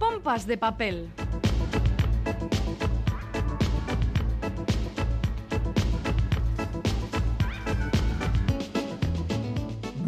[0.00, 1.08] Pompas de papel.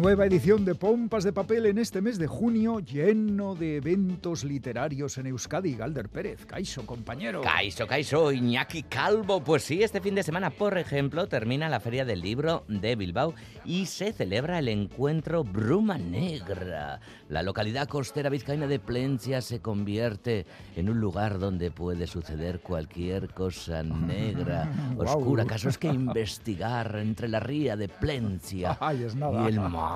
[0.01, 5.19] Nueva edición de Pompas de Papel en este mes de junio, lleno de eventos literarios
[5.19, 5.75] en Euskadi.
[5.75, 7.41] Galder Pérez, Caiso, compañero.
[7.41, 9.43] Caiso, Caiso, Iñaki Calvo.
[9.43, 13.35] Pues sí, este fin de semana, por ejemplo, termina la Feria del Libro de Bilbao
[13.63, 16.99] y se celebra el encuentro Bruma Negra.
[17.29, 23.31] La localidad costera vizcaína de Plencia se convierte en un lugar donde puede suceder cualquier
[23.35, 29.43] cosa negra, oscura, casos que investigar entre la ría de Plencia Ay, es nada.
[29.43, 29.90] y el mar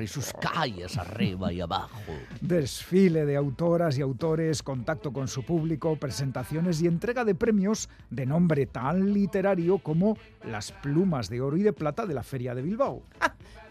[0.00, 2.00] y sus calles arriba y abajo.
[2.40, 8.26] Desfile de autoras y autores, contacto con su público, presentaciones y entrega de premios de
[8.26, 12.62] nombre tan literario como las plumas de oro y de plata de la Feria de
[12.62, 13.02] Bilbao.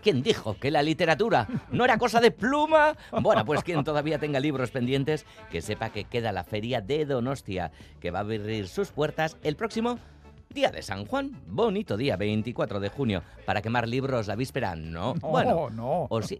[0.01, 2.95] ¿Quién dijo que la literatura no era cosa de pluma?
[3.21, 7.71] Bueno, pues quien todavía tenga libros pendientes, que sepa que queda la feria de Donostia,
[7.99, 9.97] que va a abrir sus puertas el próximo
[10.55, 11.31] día de San Juan.
[11.47, 15.13] Bonito día, 24 de junio, para quemar libros la víspera, ¿no?
[15.21, 16.07] No, bueno, no.
[16.09, 16.39] o sí,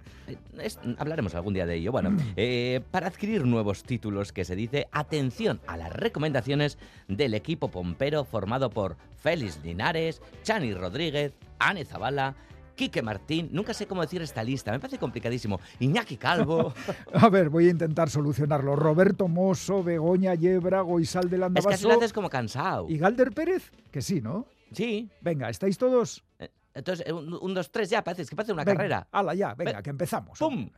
[0.58, 1.92] es- hablaremos algún día de ello.
[1.92, 6.78] Bueno, eh, para adquirir nuevos títulos que se dice atención a las recomendaciones
[7.10, 12.36] del equipo pompero formado por Félix Linares, Chani Rodríguez, Ane Zavala,
[12.76, 16.74] Quique Martín, nunca sé cómo decir esta lista, me parece complicadísimo, Iñaki Calvo.
[17.14, 18.76] A ver, voy a intentar solucionarlo.
[18.76, 22.88] Roberto Mosso, Begoña Yebra, Goizal del es que así lo haces como cansado.
[22.90, 24.46] y Galder Pérez, que sí, ¿no?
[24.74, 26.24] Sí, Venga, ¿estáis todos?
[26.40, 29.08] eh, entonces, eh, un, un, dos, tres, ya, parece, que parece una Venga, carrera.
[29.12, 30.38] Hala, ya, venga, Ve- que empezamos.
[30.38, 30.70] ¡Pum!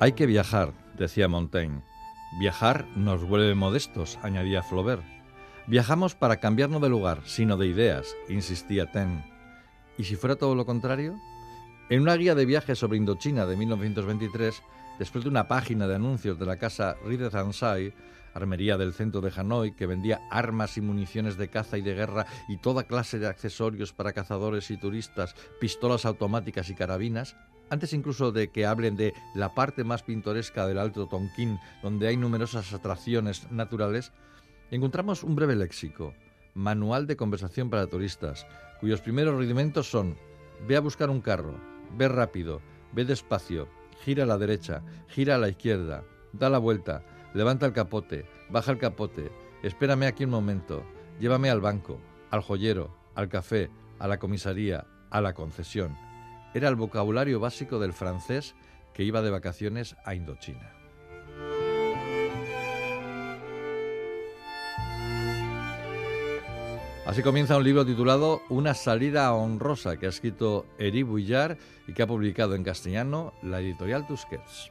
[0.00, 1.82] Hay que viajar, decía Montaigne.
[2.38, 5.02] Viajar nos vuelve modestos, añadía Flaubert.
[5.66, 9.24] Viajamos para cambiarnos de lugar, sino de ideas, insistía Taine.
[9.98, 11.18] ¿Y si fuera todo lo contrario?
[11.90, 14.62] En una guía de viajes sobre Indochina de 1923,
[15.00, 17.92] después de una página de anuncios de la casa Ride Zansai,
[18.34, 22.24] armería del centro de Hanoi, que vendía armas y municiones de caza y de guerra
[22.48, 27.34] y toda clase de accesorios para cazadores y turistas, pistolas automáticas y carabinas,
[27.70, 32.16] antes incluso de que hablen de la parte más pintoresca del Alto Tonquín, donde hay
[32.16, 34.12] numerosas atracciones naturales,
[34.70, 36.14] encontramos un breve léxico,
[36.54, 38.46] manual de conversación para turistas,
[38.80, 40.16] cuyos primeros rudimentos son
[40.66, 41.54] ve a buscar un carro,
[41.96, 42.60] ve rápido,
[42.92, 43.68] ve despacio,
[44.04, 48.72] gira a la derecha, gira a la izquierda, da la vuelta, levanta el capote, baja
[48.72, 49.30] el capote,
[49.62, 50.84] espérame aquí un momento,
[51.20, 56.07] llévame al banco, al joyero, al café, a la comisaría, a la concesión.
[56.54, 58.54] Era el vocabulario básico del francés
[58.94, 60.72] que iba de vacaciones a Indochina.
[67.08, 72.02] Así comienza un libro titulado Una salida honrosa que ha escrito Eri Bouillard y que
[72.02, 74.70] ha publicado en castellano la editorial Tusquets.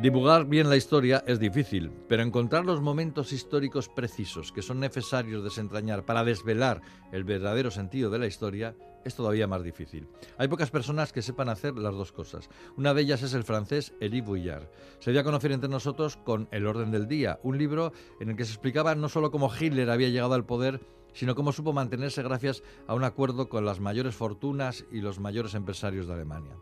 [0.00, 5.42] Divulgar bien la historia es difícil, pero encontrar los momentos históricos precisos que son necesarios
[5.42, 8.76] desentrañar para desvelar el verdadero sentido de la historia
[9.06, 10.06] es todavía más difícil.
[10.36, 12.50] Hay pocas personas que sepan hacer las dos cosas.
[12.76, 14.68] Una de ellas es el francés Elie Bouillard.
[14.98, 18.36] Se dio a conocer entre nosotros con El orden del día, un libro en el
[18.36, 20.82] que se explicaba no solo cómo Hitler había llegado al poder,
[21.14, 25.54] sino cómo supo mantenerse gracias a un acuerdo con las mayores fortunas y los mayores
[25.54, 26.52] empresarios de Alemania.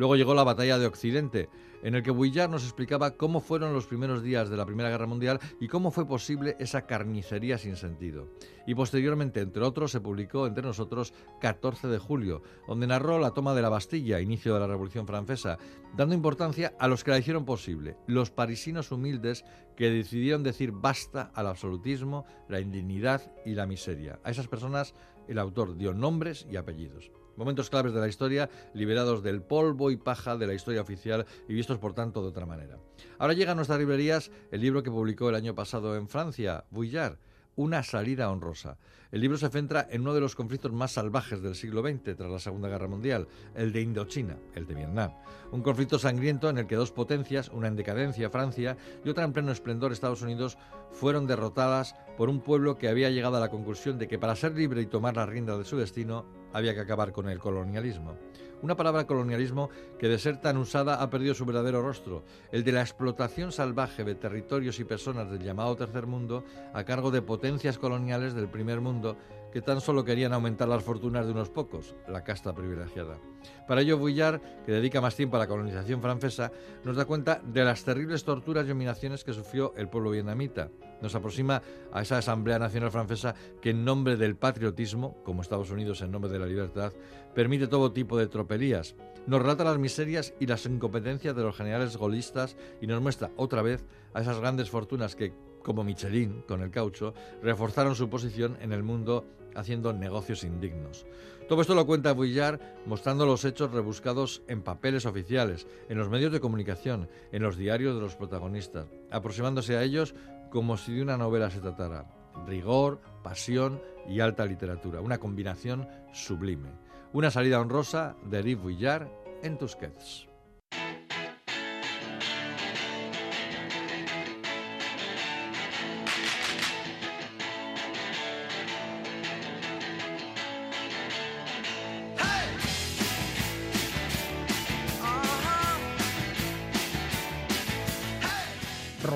[0.00, 1.50] Luego llegó la batalla de Occidente,
[1.82, 5.04] en el que Bouillard nos explicaba cómo fueron los primeros días de la Primera Guerra
[5.06, 8.26] Mundial y cómo fue posible esa carnicería sin sentido.
[8.66, 11.12] Y posteriormente, entre otros, se publicó entre nosotros
[11.42, 15.58] 14 de julio, donde narró la toma de la Bastilla, inicio de la Revolución Francesa,
[15.94, 19.44] dando importancia a los que la hicieron posible, los parisinos humildes
[19.76, 24.18] que decidieron decir basta al absolutismo, la indignidad y la miseria.
[24.24, 24.94] A esas personas
[25.28, 27.10] el autor dio nombres y apellidos.
[27.40, 31.54] Momentos claves de la historia, liberados del polvo y paja de la historia oficial y
[31.54, 32.76] vistos por tanto de otra manera.
[33.18, 37.16] Ahora llega a nuestras librerías el libro que publicó el año pasado en Francia, Bouillard,
[37.56, 38.76] Una salida honrosa.
[39.10, 42.30] El libro se centra en uno de los conflictos más salvajes del siglo XX tras
[42.30, 45.12] la Segunda Guerra Mundial, el de Indochina, el de Vietnam.
[45.50, 49.32] Un conflicto sangriento en el que dos potencias, una en decadencia, Francia, y otra en
[49.32, 50.58] pleno esplendor, Estados Unidos,
[50.92, 54.54] fueron derrotadas por un pueblo que había llegado a la conclusión de que para ser
[54.54, 58.16] libre y tomar las riendas de su destino había que acabar con el colonialismo.
[58.62, 62.72] Una palabra colonialismo que de ser tan usada ha perdido su verdadero rostro, el de
[62.72, 66.44] la explotación salvaje de territorios y personas del llamado tercer mundo
[66.74, 69.16] a cargo de potencias coloniales del primer mundo
[69.52, 73.18] que tan solo querían aumentar las fortunas de unos pocos, la casta privilegiada.
[73.66, 76.52] Para ello, Vuillard, que dedica más tiempo a la colonización francesa,
[76.84, 80.70] nos da cuenta de las terribles torturas y humillaciones que sufrió el pueblo vietnamita.
[81.00, 81.62] Nos aproxima
[81.92, 86.30] a esa Asamblea Nacional Francesa que en nombre del patriotismo, como Estados Unidos en nombre
[86.30, 86.92] de la libertad,
[87.34, 88.96] permite todo tipo de tropelías.
[89.26, 93.62] Nos relata las miserias y las incompetencias de los generales golistas y nos muestra otra
[93.62, 95.32] vez a esas grandes fortunas que,
[95.62, 101.06] como Michelin con el caucho, reforzaron su posición en el mundo haciendo negocios indignos.
[101.48, 106.32] Todo esto lo cuenta Vuillard mostrando los hechos rebuscados en papeles oficiales, en los medios
[106.32, 110.14] de comunicación, en los diarios de los protagonistas, aproximándose a ellos
[110.50, 112.06] como si de una novela se tratara.
[112.46, 116.70] Rigor, pasión y alta literatura, una combinación sublime.
[117.12, 119.08] Una salida honrosa de Eric Vuillard
[119.42, 120.29] en Tusquets.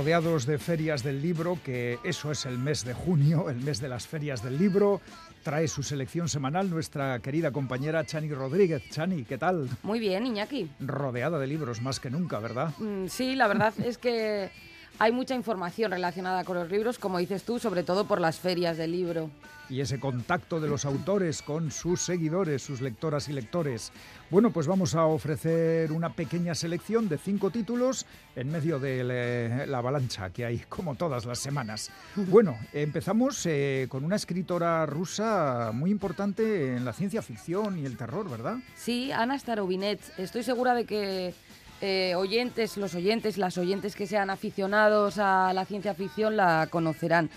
[0.04, 3.88] Rodeados de ferias del libro, que eso es el mes de junio, el mes de
[3.88, 5.00] las ferias del libro.
[5.42, 8.82] Trae su selección semanal nuestra querida compañera Chani Rodríguez.
[8.90, 9.66] Chani, ¿qué tal?
[9.82, 10.68] Muy bien, Iñaki.
[10.78, 12.74] Rodeada de libros más que nunca, ¿verdad?
[12.76, 14.50] Mm, sí, la verdad es que
[14.98, 18.76] hay mucha información relacionada con los libros, como dices tú, sobre todo por las ferias
[18.76, 19.30] del libro.
[19.70, 23.92] Y ese contacto de los autores con sus seguidores, sus lectoras y lectores.
[24.28, 28.04] Bueno, pues vamos a ofrecer una pequeña selección de cinco títulos
[28.36, 31.90] en medio de la avalancha que hay, como todas las semanas.
[32.14, 37.96] Bueno, empezamos eh, con una escritora rusa muy importante en la ciencia ficción y el
[37.96, 38.58] terror, ¿verdad?
[38.76, 40.00] Sí, Ana Starobinet.
[40.18, 41.34] Estoy segura de que
[41.80, 47.28] eh, oyentes, los oyentes, las oyentes que sean aficionados a la ciencia ficción la conocerán.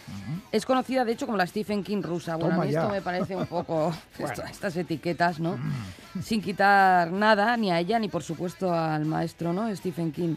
[0.52, 2.36] Es conocida, de hecho, como la Stephen King rusa.
[2.36, 3.94] Bueno, a mí esto me parece un poco
[4.50, 5.58] estas etiquetas, ¿no?
[5.58, 6.22] Mm.
[6.22, 9.76] Sin quitar nada, ni a ella, ni por supuesto al maestro, ¿no?
[9.76, 10.36] Stephen King.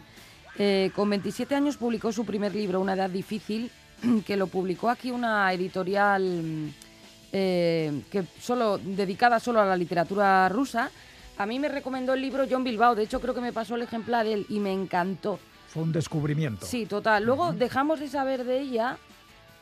[0.57, 3.71] Eh, con 27 años publicó su primer libro, Una edad difícil,
[4.25, 6.73] que lo publicó aquí una editorial
[7.31, 10.91] eh, que solo dedicada solo a la literatura rusa
[11.37, 13.81] a mí me recomendó el libro John Bilbao, de hecho creo que me pasó el
[13.81, 15.39] ejemplar él y me encantó.
[15.67, 16.65] Fue un descubrimiento.
[16.65, 17.23] Sí, total.
[17.23, 18.97] Luego dejamos de saber de ella,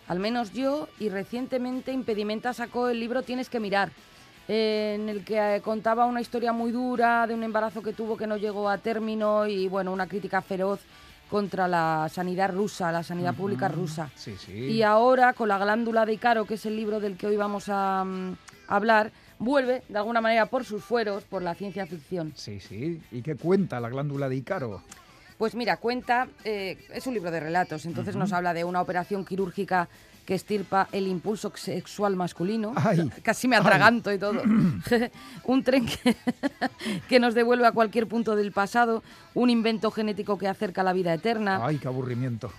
[0.07, 3.91] al menos yo, y recientemente Impedimenta sacó el libro Tienes que mirar,
[4.47, 8.25] en el que eh, contaba una historia muy dura de un embarazo que tuvo que
[8.25, 10.79] no llegó a término y bueno, una crítica feroz
[11.29, 14.09] contra la sanidad rusa, la sanidad pública rusa.
[14.15, 14.51] Sí, sí.
[14.51, 17.69] Y ahora, con la glándula de Icaro, que es el libro del que hoy vamos
[17.69, 18.35] a mm,
[18.67, 22.33] hablar, vuelve de alguna manera por sus fueros, por la ciencia ficción.
[22.35, 23.01] Sí, sí.
[23.11, 24.83] ¿Y qué cuenta la glándula de Icaro?
[25.37, 29.23] Pues mira, cuenta, eh, es un libro de relatos, entonces nos habla de una operación
[29.23, 29.87] quirúrgica
[30.25, 32.73] que estirpa el impulso sexual masculino.
[33.23, 34.43] Casi me atraganto y todo.
[35.45, 35.87] un tren
[37.09, 39.01] que, nos devuelve a cualquier punto del pasado.
[39.33, 41.65] Un invento genético que acerca la vida eterna.
[41.65, 42.51] ¡Ay, qué aburrimiento!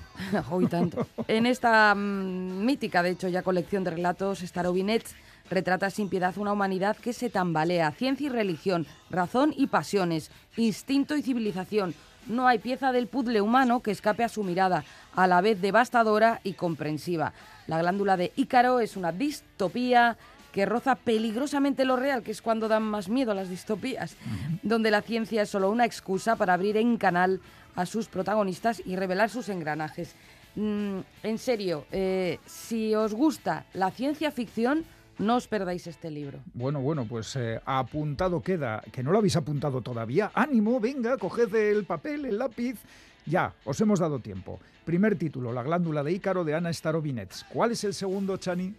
[0.51, 1.07] Hoy tanto.
[1.29, 5.05] En esta mm, mítica, de hecho, ya colección de relatos, Starobinet
[5.51, 11.17] retrata sin piedad una humanidad que se tambalea, ciencia y religión, razón y pasiones, instinto
[11.17, 11.95] y civilización.
[12.27, 16.41] No hay pieza del puzzle humano que escape a su mirada, a la vez devastadora
[16.45, 17.33] y comprensiva.
[17.67, 20.17] La glándula de Ícaro es una distopía
[20.53, 24.17] que roza peligrosamente lo real, que es cuando dan más miedo a las distopías,
[24.63, 27.41] donde la ciencia es solo una excusa para abrir en canal
[27.77, 30.15] a sus protagonistas y revelar sus engranajes.
[30.57, 34.85] Mm, en serio, eh, si os gusta la ciencia ficción,
[35.21, 36.41] no os perdáis este libro.
[36.55, 40.33] Bueno, bueno, pues eh, apuntado queda, que no lo habéis apuntado todavía.
[40.35, 42.79] Ánimo, venga, coged el papel, el lápiz.
[43.27, 44.59] Ya, os hemos dado tiempo.
[44.85, 47.45] Primer título, La glándula de Ícaro de Ana Starobinets.
[47.53, 48.75] ¿Cuál es el segundo, Chani?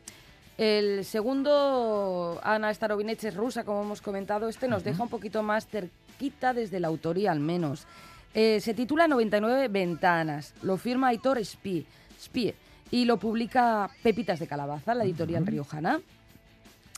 [0.57, 4.49] El segundo, Ana Starobinets es rusa, como hemos comentado.
[4.49, 7.85] Este nos deja un poquito más cerquita desde la autoría, al menos.
[8.33, 10.53] Eh, se titula 99 ventanas.
[10.63, 11.85] Lo firma Aitor Spie,
[12.19, 12.55] Spie
[12.89, 16.01] y lo publica Pepitas de Calabaza, la editorial riojana.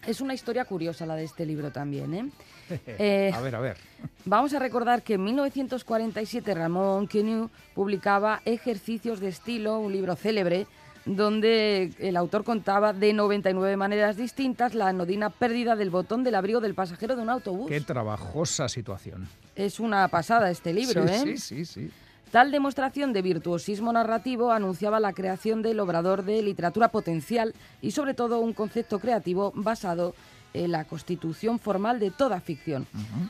[0.06, 2.30] Es una historia curiosa la de este libro también, ¿eh?
[2.88, 3.78] eh a ver, a ver.
[4.26, 10.68] Vamos a recordar que en 1947 Ramón Quenu publicaba Ejercicios de Estilo, un libro célebre,
[11.06, 16.62] donde el autor contaba de 99 maneras distintas la anodina pérdida del botón del abrigo
[16.62, 17.70] del pasajero de un autobús.
[17.70, 19.28] Qué trabajosa situación.
[19.56, 21.20] Es una pasada este libro, ¿eh?
[21.24, 21.92] Sí, sí, sí.
[22.34, 28.16] Tal demostración de virtuosismo narrativo anunciaba la creación del obrador de literatura potencial y sobre
[28.16, 30.16] todo un concepto creativo basado
[30.56, 32.88] eh, la constitución formal de toda ficción.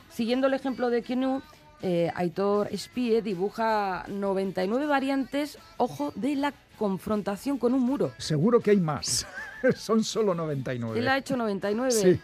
[0.08, 1.42] Siguiendo el ejemplo de Quenu,
[1.82, 8.12] eh, Aitor Spie dibuja 99 variantes, ojo, de la confrontación con un muro.
[8.16, 9.26] Seguro que hay más.
[9.76, 10.98] Son solo 99.
[10.98, 11.90] Él ha hecho 99.
[11.90, 12.20] Sí.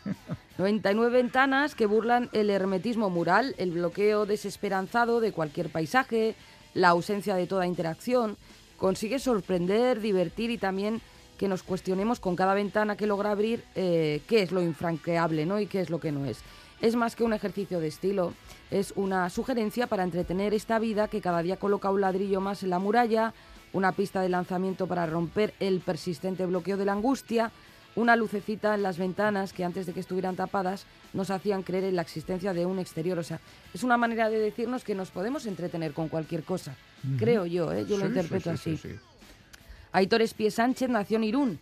[0.57, 6.37] 99 ventanas que burlan el hermetismo mural, el bloqueo desesperanzado de cualquier paisaje,
[6.75, 8.37] la ausencia de toda interacción.
[8.77, 11.01] Consigue sorprender, divertir y también
[11.39, 15.59] que nos cuestionemos con cada ventana que logra abrir eh, qué es lo infranqueable ¿no?
[15.59, 16.39] y qué es lo que no es.
[16.81, 18.33] Es más que un ejercicio de estilo,
[18.71, 22.71] es una sugerencia para entretener esta vida que cada día coloca un ladrillo más en
[22.71, 23.35] la muralla,
[23.73, 27.53] una pista de lanzamiento para romper el persistente bloqueo de la angustia,
[27.97, 31.97] una lucecita en las ventanas que antes de que estuvieran tapadas nos hacían creer en
[31.97, 33.19] la existencia de un exterior.
[33.19, 33.41] O sea,
[33.75, 36.75] es una manera de decirnos que nos podemos entretener con cualquier cosa.
[37.19, 37.87] Creo yo, ¿eh?
[37.89, 38.77] yo lo interpreto sí, sí, así.
[38.77, 39.01] sí, sí.
[39.93, 41.61] Aitor Espie Sánchez nació en Irún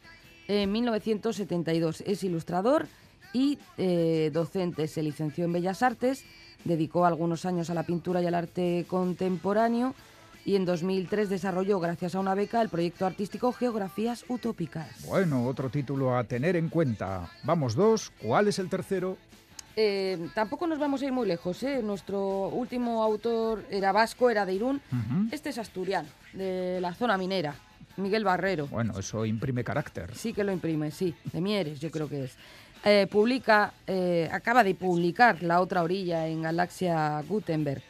[0.48, 2.02] en 1972.
[2.06, 2.86] Es ilustrador
[3.32, 4.88] y eh, docente.
[4.88, 6.24] Se licenció en Bellas Artes,
[6.64, 9.94] dedicó algunos años a la pintura y al arte contemporáneo
[10.44, 15.04] y en 2003 desarrolló, gracias a una beca, el proyecto artístico Geografías Utópicas.
[15.06, 17.30] Bueno, otro título a tener en cuenta.
[17.44, 18.12] Vamos dos.
[18.22, 19.16] ¿Cuál es el tercero?
[19.76, 21.62] Eh, tampoco nos vamos a ir muy lejos.
[21.62, 21.80] ¿eh?
[21.82, 24.80] Nuestro último autor era vasco, era de Irún.
[25.30, 27.54] Este es asturiano, de la zona minera,
[27.96, 28.66] Miguel Barrero.
[28.66, 30.14] Bueno, eso imprime carácter.
[30.16, 32.36] Sí que lo imprime, sí, de Mieres yo creo que es.
[32.84, 37.82] Eh, publica, eh, acaba de publicar La otra orilla en Galaxia Gutenberg.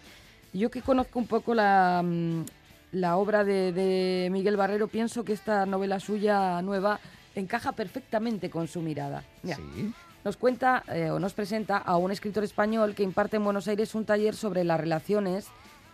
[0.52, 2.44] Yo que conozco un poco la, mm,
[2.92, 7.00] la obra de, de Miguel Barrero, pienso que esta novela suya nueva
[7.34, 9.22] encaja perfectamente con su mirada.
[9.42, 9.92] Mira, Sí.
[10.24, 13.94] nos cuenta eh, o nos presenta a un escritor español que imparte en Buenos Aires
[13.94, 15.46] un taller sobre las relaciones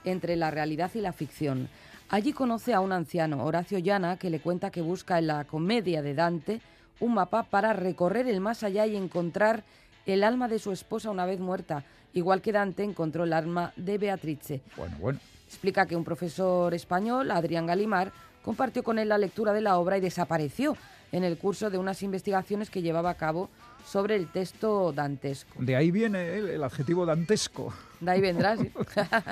[0.04, 1.68] entre la realidad y la ficción.
[2.11, 6.02] Allí conoce a un anciano, Horacio Llana, que le cuenta que busca en la comedia
[6.02, 6.61] de Dante
[7.00, 9.64] un mapa para recorrer el más allá y encontrar
[10.06, 13.99] el alma de su esposa una vez muerta, igual que Dante encontró el alma de
[13.99, 14.61] Beatrice.
[14.76, 15.20] Bueno, bueno.
[15.46, 19.99] Explica que un profesor español, Adrián Galimar, compartió con él la lectura de la obra
[19.99, 20.76] y desapareció
[21.12, 23.49] en el curso de unas investigaciones que llevaba a cabo
[23.87, 25.54] sobre el texto dantesco.
[25.58, 27.73] De ahí viene el, el adjetivo dantesco.
[28.00, 28.56] De ahí vendrá.
[28.56, 28.70] sí.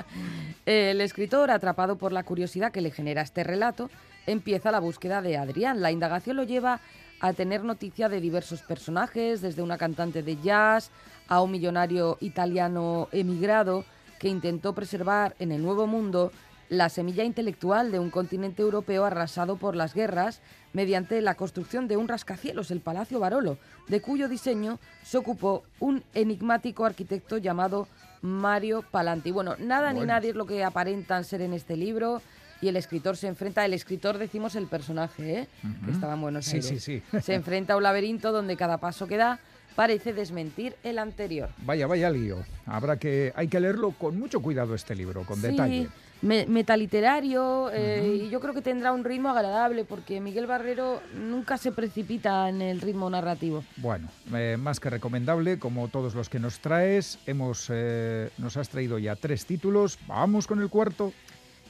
[0.65, 3.89] el escritor, atrapado por la curiosidad que le genera este relato,
[4.25, 5.81] empieza la búsqueda de Adrián.
[5.81, 6.79] La indagación lo lleva
[7.19, 10.91] a tener noticia de diversos personajes, desde una cantante de jazz
[11.27, 13.85] a un millonario italiano emigrado
[14.19, 16.31] que intentó preservar en el Nuevo Mundo
[16.69, 20.41] la semilla intelectual de un continente europeo arrasado por las guerras
[20.73, 26.03] mediante la construcción de un rascacielos, el Palacio Barolo, de cuyo diseño se ocupó un
[26.13, 27.87] enigmático arquitecto llamado
[28.21, 29.31] Mario Palanti.
[29.31, 32.21] Bueno, nada ni nadie es lo que aparentan ser en este libro
[32.63, 35.47] y el escritor se enfrenta, el escritor decimos el personaje, ¿eh?
[35.83, 36.69] que estaba en Buenos Sí, Aires.
[36.69, 37.19] sí, sí.
[37.21, 39.39] Se enfrenta a un laberinto donde cada paso que da
[39.75, 41.49] parece desmentir el anterior.
[41.65, 42.37] Vaya, vaya lío.
[42.65, 45.89] Habrá que, hay que leerlo con mucho cuidado este libro, con Sí, detalle.
[46.21, 51.57] me- metaliterario eh, y yo creo que tendrá un ritmo agradable porque Miguel Barrero nunca
[51.57, 53.63] se precipita en el ritmo narrativo.
[53.77, 58.69] Bueno, eh, más que recomendable, como todos los que nos traes, hemos, eh, nos has
[58.69, 59.97] traído ya tres títulos.
[60.07, 61.11] Vamos con el cuarto.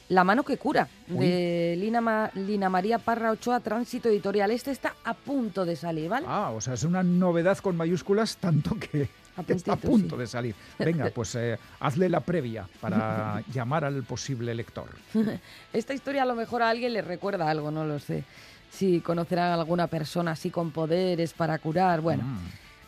[0.10, 4.52] La mano que cura, de Lina, Ma- Lina María Parra Ochoa, Tránsito Editorial.
[4.52, 6.26] Este está a punto de salir, ¿vale?
[6.30, 9.08] Ah, o sea, es una novedad con mayúsculas, tanto que,
[9.48, 10.22] está a punto sí.
[10.22, 10.56] de salir.
[10.78, 14.90] Venga, pues eh, hazle la previa para llamar al posible lector.
[15.74, 18.24] Esta historia a lo mejor a alguien le recuerda algo, no lo sé.
[18.72, 22.24] Si conocerán a alguna persona así con poderes para curar, bueno.
[22.24, 22.38] Mm.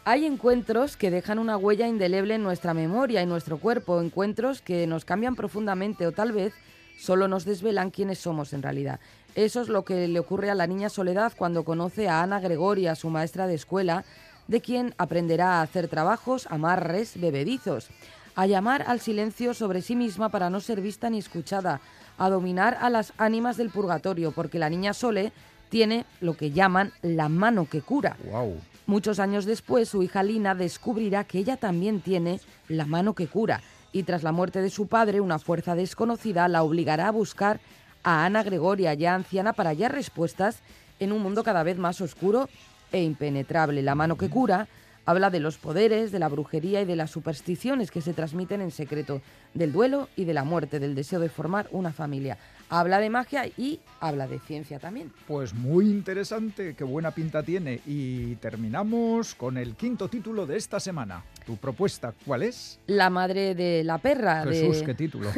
[0.07, 4.85] Hay encuentros que dejan una huella indeleble en nuestra memoria y nuestro cuerpo, encuentros que
[4.85, 6.53] nos cambian profundamente o tal vez
[6.97, 8.99] solo nos desvelan quiénes somos en realidad.
[9.35, 12.95] Eso es lo que le ocurre a la niña Soledad cuando conoce a Ana Gregoria,
[12.95, 14.05] su maestra de escuela,
[14.47, 17.89] de quien aprenderá a hacer trabajos, amarres, bebedizos,
[18.35, 21.81] a llamar al silencio sobre sí misma para no ser vista ni escuchada,
[22.17, 25.33] a dominar a las ánimas del purgatorio, porque la niña Sole
[25.69, 28.15] tiene lo que llaman la mano que cura.
[28.31, 28.55] Wow.
[28.87, 33.61] Muchos años después, su hija Lina descubrirá que ella también tiene la mano que cura
[33.95, 37.61] y tras la muerte de su padre, una fuerza desconocida la obligará a buscar
[38.03, 40.59] a Ana Gregoria, ya anciana, para hallar respuestas
[40.99, 42.49] en un mundo cada vez más oscuro
[42.91, 43.81] e impenetrable.
[43.81, 44.67] La mano que cura
[45.05, 48.71] habla de los poderes, de la brujería y de las supersticiones que se transmiten en
[48.71, 49.21] secreto,
[49.53, 52.37] del duelo y de la muerte, del deseo de formar una familia.
[52.69, 55.11] Habla de magia y habla de ciencia también.
[55.27, 57.81] Pues muy interesante, qué buena pinta tiene.
[57.85, 61.23] Y terminamos con el quinto título de esta semana.
[61.45, 62.79] ¿Tu propuesta cuál es?
[62.87, 64.85] La madre de la perra Jesús, de...
[64.85, 65.29] qué título.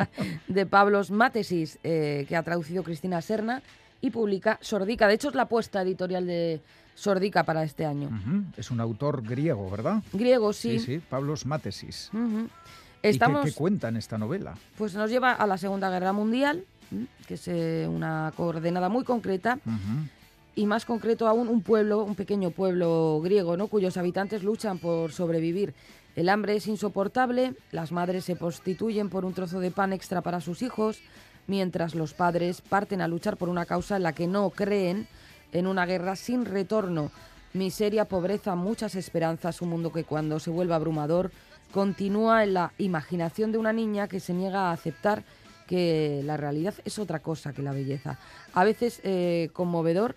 [0.48, 3.62] de Pablos Mátesis, eh, que ha traducido Cristina Serna
[4.00, 5.08] y publica Sordica.
[5.08, 6.60] De hecho, es la apuesta editorial de,
[6.96, 8.08] Sordica para este año.
[8.56, 10.02] Es un autor griego, ¿verdad?
[10.14, 10.78] Griego, sí.
[10.78, 12.10] Sí, sí, Pablos Mátesis.
[12.12, 12.48] Ujú.
[13.02, 14.54] ¿Y Estamos, qué, qué cuenta en esta novela?
[14.78, 16.64] pues nos lleva a la Segunda Guerra Mundial.
[17.26, 19.58] Que es eh, una coordenada muy concreta,
[20.54, 23.66] y más concreto aún un pueblo, un pequeño pueblo griego, ¿no?
[23.66, 25.74] cuyos habitantes luchan por sobrevivir.
[26.16, 30.40] El hambre es insoportable, las madres se prostituyen por un trozo de pan extra para
[30.40, 31.00] sus hijos,
[31.46, 35.06] mientras los padres parten a luchar por una causa en la que no creen
[35.52, 37.10] en una guerra sin retorno.
[37.52, 41.32] Miseria, pobreza, muchas esperanzas, un mundo que cuando se vuelve abrumador
[41.72, 45.22] continúa en la imaginación de una niña que se niega a aceptar
[45.66, 48.18] que la realidad es otra cosa que la belleza.
[48.54, 50.16] A veces eh, conmovedor,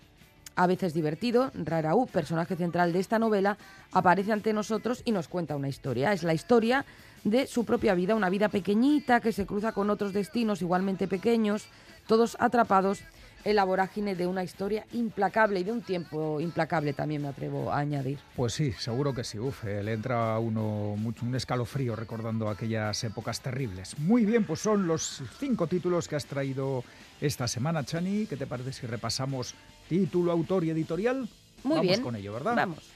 [0.56, 3.56] a veces divertido, Raraú, personaje central de esta novela,
[3.92, 6.12] aparece ante nosotros y nos cuenta una historia.
[6.12, 6.84] Es la historia
[7.24, 11.66] de su propia vida, una vida pequeñita que se cruza con otros destinos igualmente pequeños,
[12.06, 13.00] todos atrapados
[13.44, 17.72] en la vorágine de una historia implacable y de un tiempo implacable también me atrevo
[17.72, 18.18] a añadir.
[18.36, 19.38] Pues sí, seguro que sí.
[19.38, 23.98] Uf, eh, le entra a uno mucho, un escalofrío recordando aquellas épocas terribles.
[23.98, 26.84] Muy bien, pues son los cinco títulos que has traído
[27.20, 28.26] esta semana, Chani.
[28.26, 29.54] ¿Qué te parece si repasamos
[29.88, 31.28] título, autor y editorial?
[31.64, 32.02] Muy Vamos bien.
[32.02, 32.56] con ello, ¿verdad?
[32.56, 32.90] Vamos.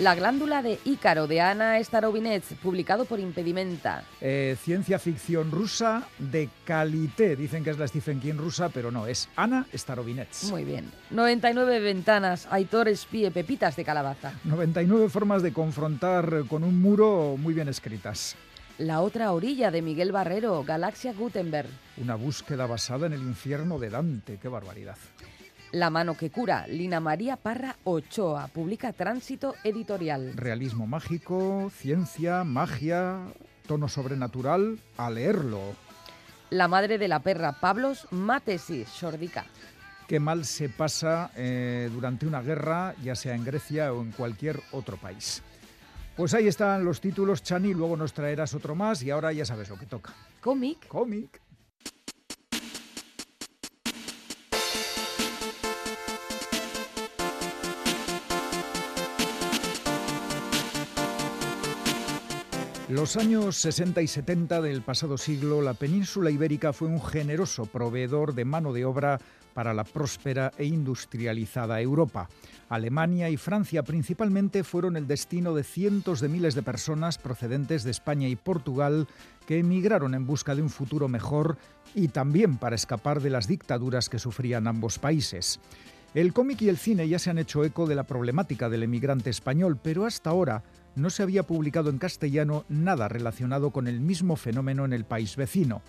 [0.00, 4.04] La glándula de Ícaro de Ana Starovinets, publicado por Impedimenta.
[4.22, 7.36] Eh, ciencia ficción rusa de calité.
[7.36, 10.44] Dicen que es la Stephen King rusa, pero no, es Ana Starovinets.
[10.44, 10.90] Muy bien.
[11.10, 14.32] 99 ventanas, Aitor Espie, pepitas de calabaza.
[14.44, 18.36] 99 formas de confrontar con un muro muy bien escritas.
[18.78, 21.68] La otra orilla de Miguel Barrero, Galaxia Gutenberg.
[21.98, 24.38] Una búsqueda basada en el infierno de Dante.
[24.38, 24.96] ¡Qué barbaridad!
[25.72, 30.32] La mano que cura, Lina María Parra Ochoa, publica Tránsito Editorial.
[30.34, 33.20] Realismo mágico, ciencia, magia,
[33.68, 35.60] tono sobrenatural, a leerlo.
[36.50, 39.46] La madre de la perra, Pablos Mátesis, Sordica.
[40.08, 44.60] Qué mal se pasa eh, durante una guerra, ya sea en Grecia o en cualquier
[44.72, 45.40] otro país.
[46.16, 49.68] Pues ahí están los títulos, Chani, luego nos traerás otro más y ahora ya sabes
[49.70, 50.12] lo que toca.
[50.40, 50.88] Cómic.
[50.88, 51.39] Cómic.
[62.90, 68.34] Los años 60 y 70 del pasado siglo, la península ibérica fue un generoso proveedor
[68.34, 69.20] de mano de obra
[69.54, 72.28] para la próspera e industrializada Europa.
[72.68, 77.92] Alemania y Francia principalmente fueron el destino de cientos de miles de personas procedentes de
[77.92, 79.06] España y Portugal
[79.46, 81.58] que emigraron en busca de un futuro mejor
[81.94, 85.60] y también para escapar de las dictaduras que sufrían ambos países.
[86.12, 89.30] El cómic y el cine ya se han hecho eco de la problemática del emigrante
[89.30, 94.36] español, pero hasta ahora no se había publicado en castellano nada relacionado con el mismo
[94.36, 95.82] fenómeno en el país vecino.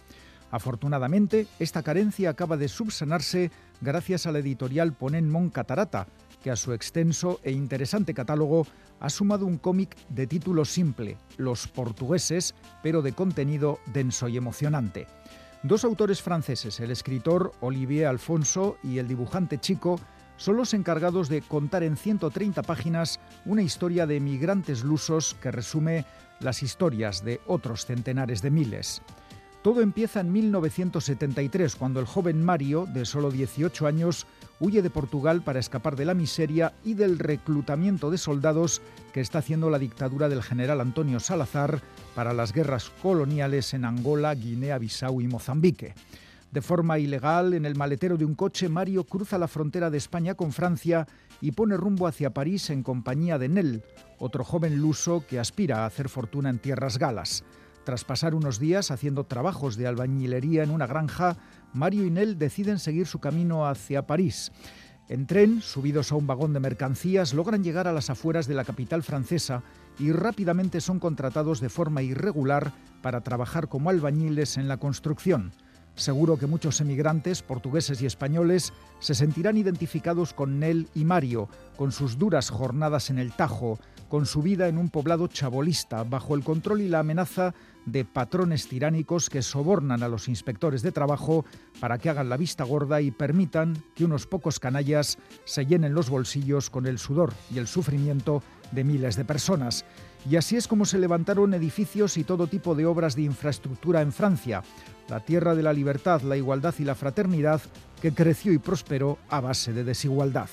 [0.51, 6.07] Afortunadamente, esta carencia acaba de subsanarse gracias a la editorial Ponen Mon Catarata,
[6.43, 8.67] que a su extenso e interesante catálogo
[8.99, 15.07] ha sumado un cómic de título simple, Los portugueses, pero de contenido denso y emocionante.
[15.63, 19.99] Dos autores franceses, el escritor Olivier Alfonso y el dibujante chico,
[20.37, 26.05] son los encargados de contar en 130 páginas una historia de emigrantes lusos que resume
[26.39, 29.01] las historias de otros centenares de miles.
[29.61, 34.25] Todo empieza en 1973, cuando el joven Mario, de solo 18 años,
[34.59, 38.81] huye de Portugal para escapar de la miseria y del reclutamiento de soldados
[39.13, 41.79] que está haciendo la dictadura del general Antonio Salazar
[42.15, 45.93] para las guerras coloniales en Angola, Guinea-Bissau y Mozambique.
[46.51, 50.35] De forma ilegal, en el maletero de un coche, Mario cruza la frontera de España
[50.35, 51.07] con Francia
[51.39, 53.83] y pone rumbo hacia París en compañía de Nel,
[54.19, 57.45] otro joven luso que aspira a hacer fortuna en tierras galas.
[57.85, 61.37] Tras pasar unos días haciendo trabajos de albañilería en una granja,
[61.73, 64.51] Mario y Nel deciden seguir su camino hacia París.
[65.07, 68.65] En tren, subidos a un vagón de mercancías, logran llegar a las afueras de la
[68.65, 69.63] capital francesa
[69.99, 75.53] y rápidamente son contratados de forma irregular para trabajar como albañiles en la construcción.
[75.95, 81.91] Seguro que muchos emigrantes, portugueses y españoles, se sentirán identificados con Nel y Mario, con
[81.91, 83.77] sus duras jornadas en el Tajo,
[84.07, 87.53] con su vida en un poblado chabolista, bajo el control y la amenaza
[87.85, 91.45] de patrones tiránicos que sobornan a los inspectores de trabajo
[91.79, 96.09] para que hagan la vista gorda y permitan que unos pocos canallas se llenen los
[96.09, 99.85] bolsillos con el sudor y el sufrimiento de miles de personas.
[100.29, 104.11] Y así es como se levantaron edificios y todo tipo de obras de infraestructura en
[104.11, 104.61] Francia,
[105.09, 107.61] la tierra de la libertad, la igualdad y la fraternidad,
[108.01, 110.49] que creció y prosperó a base de desigualdad.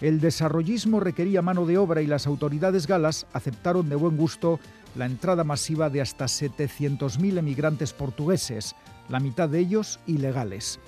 [0.00, 4.58] El desarrollismo requería mano de obra y las autoridades galas aceptaron de buen gusto
[4.96, 8.74] la entrada masiva de hasta 700.000 emigrantes portugueses,
[9.08, 10.80] la mitad de ellos ilegales.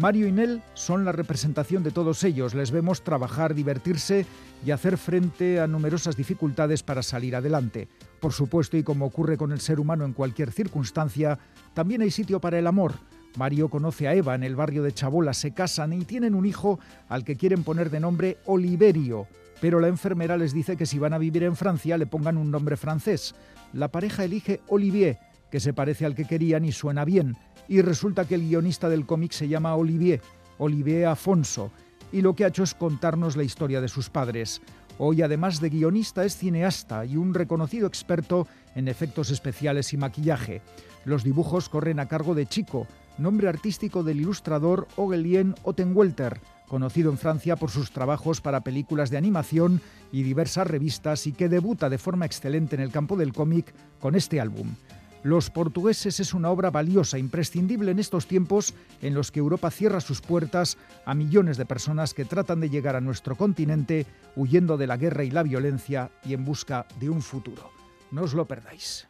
[0.00, 2.54] Mario y Nel son la representación de todos ellos.
[2.54, 4.24] Les vemos trabajar, divertirse
[4.64, 7.86] y hacer frente a numerosas dificultades para salir adelante.
[8.18, 11.38] Por supuesto, y como ocurre con el ser humano en cualquier circunstancia,
[11.74, 12.94] también hay sitio para el amor.
[13.36, 16.80] Mario conoce a Eva en el barrio de Chabola, se casan y tienen un hijo
[17.10, 19.26] al que quieren poner de nombre Oliverio,
[19.60, 22.50] pero la enfermera les dice que si van a vivir en Francia le pongan un
[22.50, 23.34] nombre francés.
[23.74, 25.18] La pareja elige Olivier,
[25.50, 27.36] que se parece al que querían y suena bien,
[27.70, 30.20] y resulta que el guionista del cómic se llama Olivier,
[30.58, 31.70] Olivier Afonso,
[32.10, 34.60] y lo que ha hecho es contarnos la historia de sus padres.
[34.98, 40.62] Hoy, además de guionista, es cineasta y un reconocido experto en efectos especiales y maquillaje.
[41.04, 47.18] Los dibujos corren a cargo de Chico, nombre artístico del ilustrador Ogelien Ottenwelter, conocido en
[47.18, 49.80] Francia por sus trabajos para películas de animación
[50.10, 54.16] y diversas revistas y que debuta de forma excelente en el campo del cómic con
[54.16, 54.74] este álbum.
[55.22, 60.00] Los portugueses es una obra valiosa, imprescindible en estos tiempos en los que Europa cierra
[60.00, 64.86] sus puertas a millones de personas que tratan de llegar a nuestro continente huyendo de
[64.86, 67.70] la guerra y la violencia y en busca de un futuro.
[68.10, 69.06] No os lo perdáis.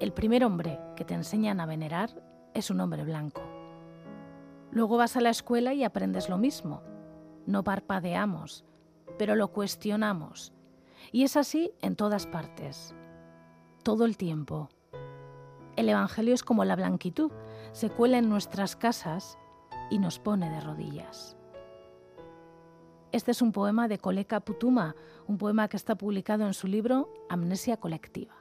[0.00, 2.10] El primer hombre que te enseñan a venerar
[2.54, 3.57] es un hombre blanco.
[4.78, 6.84] Luego vas a la escuela y aprendes lo mismo.
[7.46, 8.64] No parpadeamos,
[9.18, 10.52] pero lo cuestionamos.
[11.10, 12.94] Y es así en todas partes,
[13.82, 14.68] todo el tiempo.
[15.74, 17.32] El Evangelio es como la blanquitud,
[17.72, 19.36] se cuela en nuestras casas
[19.90, 21.36] y nos pone de rodillas.
[23.10, 24.94] Este es un poema de Koleka Putuma,
[25.26, 28.37] un poema que está publicado en su libro Amnesia Colectiva.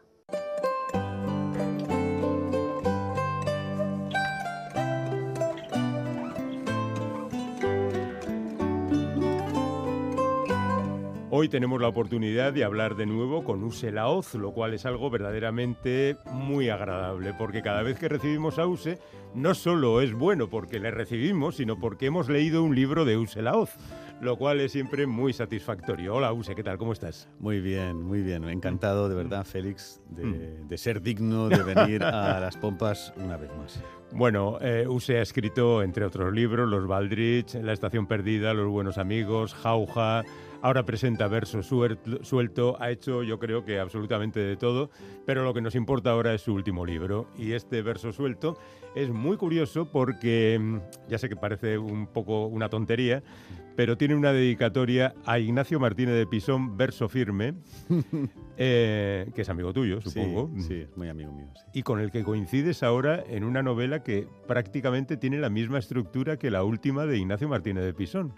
[11.40, 15.12] Hoy tenemos la oportunidad de hablar de nuevo con Use Laoz, lo cual es algo
[15.12, 18.98] verdaderamente muy agradable, porque cada vez que recibimos a Use,
[19.36, 23.44] no solo es bueno porque le recibimos, sino porque hemos leído un libro de Use
[23.44, 23.70] Laoz,
[24.20, 26.16] lo cual es siempre muy satisfactorio.
[26.16, 26.80] Hola Use, ¿qué tal?
[26.80, 27.30] ¿Cómo estás?
[27.38, 28.44] Muy bien, muy bien.
[28.50, 30.68] Encantado de verdad, Félix, de, mm.
[30.68, 33.80] de ser digno de venir a las pompas una vez más.
[34.12, 38.98] Bueno, eh, Use ha escrito, entre otros libros, Los Baldrich, La Estación Perdida, Los Buenos
[38.98, 40.24] Amigos, Jauja,
[40.62, 44.90] ahora presenta verso suelto, ha hecho yo creo que absolutamente de todo,
[45.26, 47.28] pero lo que nos importa ahora es su último libro.
[47.38, 48.58] Y este verso suelto
[48.96, 50.78] es muy curioso porque, mm,
[51.10, 53.24] ya sé que parece un poco una tontería,
[53.76, 57.54] pero tiene una dedicatoria a Ignacio Martínez de Pisón, verso firme,
[58.58, 60.50] eh, que es amigo tuyo, supongo.
[60.58, 61.46] Sí, es muy amigo mío.
[61.74, 66.38] Y con el que coincides ahora en una novela que prácticamente tiene la misma estructura
[66.38, 68.34] que la última de Ignacio Martínez de Pisón.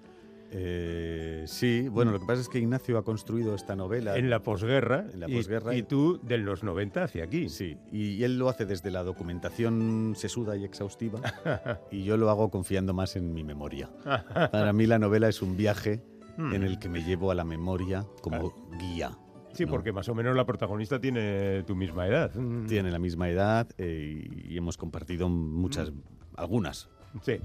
[0.52, 4.18] Eh, sí, bueno, lo que pasa es que Ignacio ha construido esta novela.
[4.18, 5.06] En la posguerra.
[5.14, 5.76] En la posguerra.
[5.76, 7.50] Y, tú de los 90 hacia aquí.
[7.50, 11.20] Sí, y, él lo hace desde la documentación sesuda y exhaustiva,
[11.92, 13.90] y yo lo hago confiando más en mi memoria.
[14.52, 16.02] Para mí la novela es un viaje
[16.38, 16.54] hmm.
[16.54, 19.18] en el que me llevo a la memoria como guía.
[19.54, 22.32] Sí, porque más o menos la protagonista tiene tu misma edad.
[22.34, 22.66] Hmm.
[22.68, 26.02] Tiene la misma edad eh, y hemos compartido muchas, hmm.
[26.38, 26.90] algunas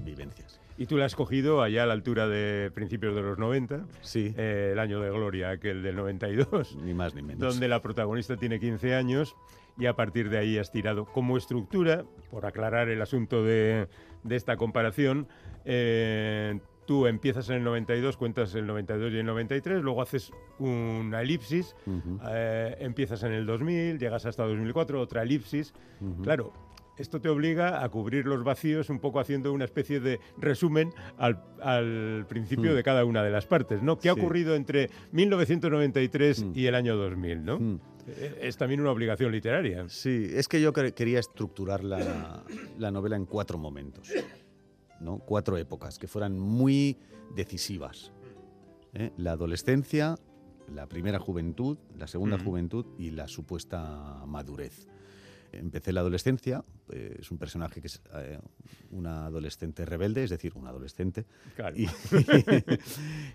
[0.03, 0.61] vivencias.
[0.77, 3.85] Y tú la has cogido allá a la altura de principios de los 90.
[4.01, 4.33] Sí.
[4.37, 6.77] Eh, el año de gloria, aquel del 92.
[6.83, 7.39] Ni más ni menos.
[7.39, 9.35] Donde la protagonista tiene 15 años
[9.77, 11.05] y a partir de ahí has tirado.
[11.05, 13.87] Como estructura, por aclarar el asunto de,
[14.29, 15.27] esta comparación,
[15.63, 21.21] eh, tú empiezas en el 92, cuentas el 92 y el 93, luego haces una
[21.21, 21.75] elipsis,
[22.29, 25.73] eh, empiezas en el 2000, llegas hasta 2004, otra elipsis.
[26.23, 26.53] Claro,
[26.97, 32.25] esto te obliga a cubrir los vacíos un poco haciendo una especie de resumen al,
[32.27, 32.75] principio hmm.
[32.75, 33.99] de cada una de las partes, ¿no?
[33.99, 36.51] ¿Qué ha ocurrido entre 1993 hmm.
[36.55, 37.59] y el año 2000, ¿no?
[37.59, 37.79] Hmm.
[38.07, 39.89] Eh, es también una obligación literaria.
[39.89, 42.43] Sí, es que yo quería estructurar la,
[42.91, 44.11] novela en cuatro momentos,
[44.99, 45.19] ¿no?
[45.19, 46.97] Cuatro épocas que fueran muy
[47.35, 48.13] decisivas.
[48.93, 49.11] ¿eh?
[49.17, 50.15] La adolescencia,
[50.73, 54.87] la primera juventud, la segunda juventud y la supuesta madurez
[55.57, 58.39] empecé la adolescencia, eh, es un personaje que es eh,
[58.91, 61.25] una adolescente rebelde, es decir, un adolescente.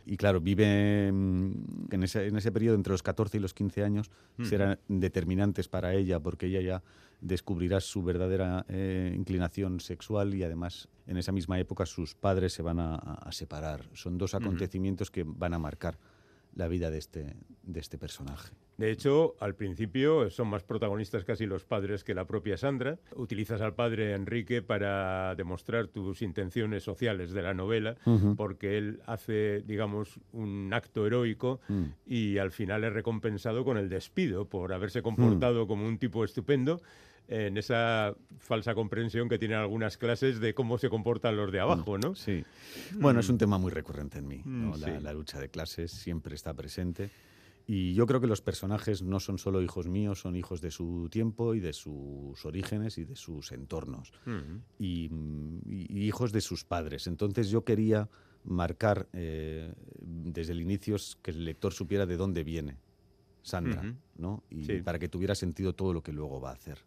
[0.07, 1.53] Y, claro, vive mm,
[1.91, 4.11] en ese, en ese, periodo entre los 14 y los 15 años,
[4.43, 6.83] serán determinantes para ella porque ella ya
[7.21, 12.63] descubrirá su verdadera eh, inclinación sexual y además en esa misma época sus padres se
[12.63, 13.85] van a, separar.
[13.93, 15.99] Son dos acontecimientos que van a marcar
[16.55, 18.53] la vida de este, de este personaje.
[18.77, 22.99] De hecho, al principio son más protagonistas casi los padres que la propia Sandra.
[23.15, 27.97] Utilizas al padre Enrique para demostrar tus intenciones sociales de la novela,
[28.39, 31.83] porque él hace, digamos, un acto heroico Mm.
[32.07, 34.73] y al final es recompensado con el despido por Mm.
[34.73, 36.81] haberse comportado como un tipo estupendo
[37.33, 41.97] en esa falsa comprensión que tienen algunas clases de cómo se comportan los de abajo,
[41.97, 42.15] ¿no?
[42.17, 42.45] Sí.
[42.99, 44.43] Bueno, es un tema muy recurrente en mí.
[44.45, 44.77] Mm, ¿no?
[44.77, 45.03] la, sí.
[45.03, 47.09] la lucha de clases siempre está presente.
[47.69, 51.09] Y yo creo que los personajes no son solo hijos míos, son hijos de su
[51.09, 54.13] tiempo y de sus orígenes y de sus entornos.
[54.27, 54.61] Ujú.
[54.81, 55.05] y,
[55.69, 57.07] y- y hijos de sus padres.
[57.07, 58.09] Entonces yo quería
[58.43, 62.77] marcar eh, desde el inicio que el lector supiera de dónde viene
[63.43, 63.95] Sandra, Ujú.
[64.17, 64.43] ¿no?
[64.51, 64.83] Y Sí.
[64.83, 66.79] para que tuviera sentido todo lo que luego va a hacer.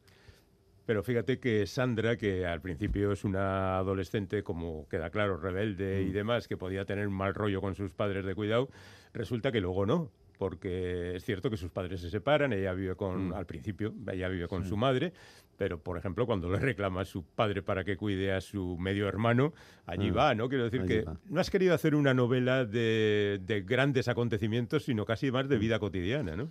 [0.86, 6.10] Pero fíjate que Sandra, que al principio es una adolescente, como queda claro, rebelde y
[6.10, 6.14] Mm.
[6.14, 8.70] demás, que podía tener un mal rollo con sus padres de cuidado,
[9.14, 10.12] resulta que luego no.
[10.40, 13.34] Porque es cierto que sus padres se separan, ella vive con, Mm.
[13.34, 15.14] al principio, ella vive con su madre,
[15.58, 19.08] pero por ejemplo, cuando le reclama a su padre para que cuide a su medio
[19.08, 19.54] hermano,
[19.86, 20.50] allí Ah, va, ¿no?
[20.50, 21.16] Quiero decir que va.
[21.30, 25.50] no has querido hacer una novela de, de grandes acontecimientos, sino casi más Mm.
[25.50, 26.50] de vida cotidiana, ¿no?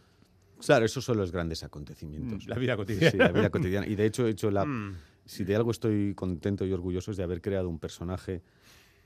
[0.64, 2.46] Claro, esos son los grandes acontecimientos.
[2.46, 3.10] Mm, la vida cotidiana.
[3.10, 3.86] Sí, la vida cotidiana.
[3.86, 4.64] Y de hecho he hecho la...
[4.64, 4.96] Mm.
[5.24, 8.42] Si de algo estoy contento y orgulloso es de haber creado un personaje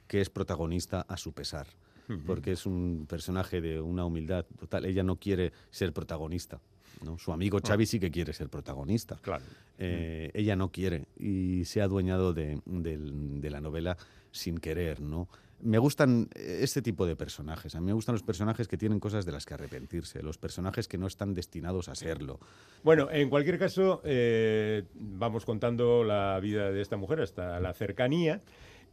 [0.07, 1.67] que es protagonista a su pesar.
[2.09, 2.21] Ujú.
[2.25, 4.87] Porque es un personaje de una humildad total.
[4.87, 6.61] Ella no quiere ser protagonista.
[7.05, 7.19] ¿no?
[7.19, 9.19] Su amigo Xavi sí que quiere ser protagonista.
[9.21, 9.45] Claro.
[9.79, 13.99] Eh, ella no quiere y se ha adueñado de la novela
[14.31, 15.29] sin querer, ¿no?
[15.61, 17.75] Me gustan eh, este tipo de personajes.
[17.75, 20.87] A mí me gustan los personajes que tienen cosas de las que arrepentirse, los personajes
[20.87, 22.39] que no están destinados a serlo.
[22.85, 28.43] Bueno, en cualquier caso, eh, vamos contando la vida de esta mujer hasta la cercanía.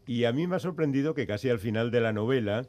[0.08, 2.65] Y a mí me ha sorprendido que casi al final de la novela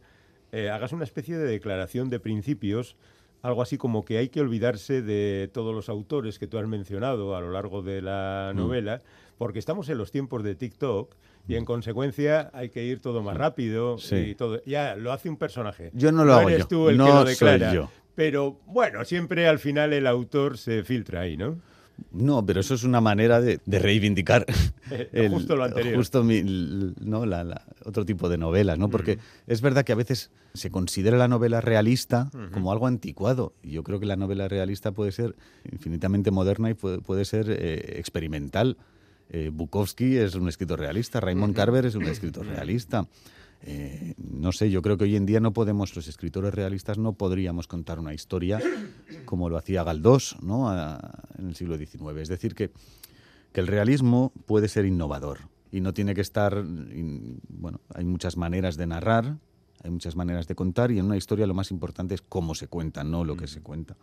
[0.52, 2.96] eh, hagas una especie de declaración de principios,
[3.42, 7.36] algo así como que hay que olvidarse de todos los autores que tú has mencionado
[7.36, 8.56] a lo largo de la Mm.
[8.56, 9.02] novela,
[9.38, 11.14] porque estamos en los tiempos de TikTok
[11.46, 14.16] y en consecuencia hay que ir todo más rápido Sí.
[14.16, 14.62] y todo.
[14.64, 15.90] Ya lo hace un personaje.
[15.94, 17.74] Yo no lo hago eres yo, tú el no que lo soy declara.
[17.74, 17.90] yo.
[18.14, 21.58] Pero bueno, siempre al final el autor se filtra ahí, ¿no?
[22.12, 24.44] No, pero eso es una manera de, de reivindicar
[25.30, 25.94] Justo lo anterior.
[25.96, 28.88] justo mi- no, la- la- otro tipo de novelas, ¿no?
[28.90, 33.52] Porque es verdad que a veces se considera la novela realista como algo anticuado.
[33.62, 35.36] Y yo creo que la novela realista puede ser
[35.70, 38.76] infinitamente moderna y puede, puede ser eh, experimental.
[39.30, 43.06] Eh, Bukowski es un escritor realista, Raymond Carver es un escritor realista.
[43.66, 47.14] Eh, no sé, yo creo que hoy en día no podemos, los escritores realistas no
[47.14, 48.60] podríamos contar una historia
[49.24, 50.68] como lo hacía Galdós ¿no?
[50.68, 52.18] A- en el siglo XIX.
[52.20, 52.70] Es decir, que,
[53.52, 55.38] que el realismo puede ser innovador
[55.72, 59.38] y no tiene que estar, in- bueno, hay muchas maneras de narrar,
[59.82, 62.68] hay muchas maneras de contar y en una historia lo más importante es cómo se
[62.68, 63.96] cuenta, no lo que se cuenta.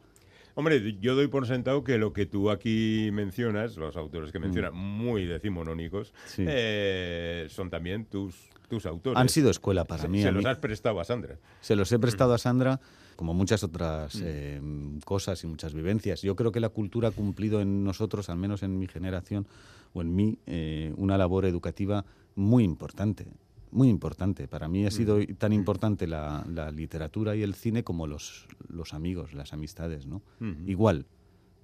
[0.55, 4.73] Hombre, yo doy por sentado que lo que tú aquí mencionas, los autores que mencionas,
[4.73, 6.27] muy decimonónicos, Mm.
[6.27, 6.45] Sí.
[6.47, 8.35] eh, son también tus,
[8.69, 9.19] tus autores.
[9.19, 10.21] Han sido escuela para Se- mí.
[10.21, 11.37] Se los mí- has prestado a Sandra.
[11.61, 12.79] Se los he prestado a Sandra,
[13.15, 14.59] como muchas otras eh,
[15.05, 16.21] cosas y muchas vivencias.
[16.21, 19.47] Yo creo que la cultura ha cumplido en nosotros, al menos en mi generación
[19.93, 23.27] o en mí, eh, una labor educativa muy importante.
[23.71, 24.47] Muy importante.
[24.47, 28.93] Para mí ha sido tan importante la, la literatura y el cine como los, los
[28.93, 30.21] amigos, las amistades, ¿no?
[30.41, 30.55] Ujú.
[30.67, 31.05] Igual,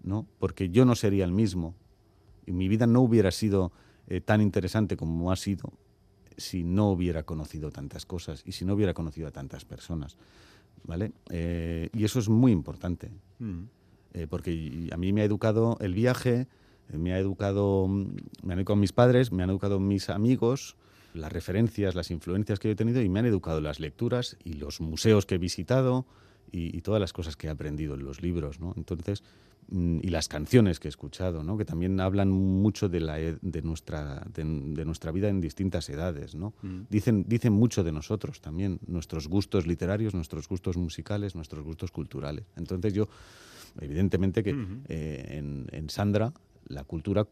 [0.03, 0.25] ¿no?
[0.39, 1.75] Porque yo no sería el mismo
[2.45, 3.71] y mi vida no hubiera sido
[4.07, 5.73] eh, tan interesante como ha sido
[6.37, 10.15] si no hubiera conocido tantas cosas y si no hubiera conocido a tantas personas,
[10.85, 11.11] ¿vale?
[11.29, 13.63] Eh, y eso es muy importante, Mm.
[14.13, 16.47] eh, porque a mí me ha educado el viaje,
[16.89, 18.05] eh, me ha educado, mm,
[18.43, 20.77] me han educado mis padres, me han educado mis amigos,
[21.13, 24.53] las referencias, las influencias que yo he tenido y me han educado las lecturas y
[24.53, 26.05] los museos que he visitado
[26.51, 28.73] y, y todas las cosas que he aprendido en los libros, ¿no?
[28.77, 29.23] Entonces,
[29.69, 31.57] mm, y las canciones que he escuchado, ¿no?
[31.57, 36.35] Que también hablan mucho de, la, de, nuestra, de, de nuestra vida en distintas edades,
[36.35, 36.53] ¿no?
[36.89, 42.45] Dicen, dicen mucho de nosotros también, nuestros gustos literarios, nuestros gustos musicales, nuestros gustos culturales.
[42.55, 43.09] Entonces yo,
[43.81, 44.55] evidentemente que
[44.87, 46.33] eh, en, en Sandra
[46.67, 47.27] la cultura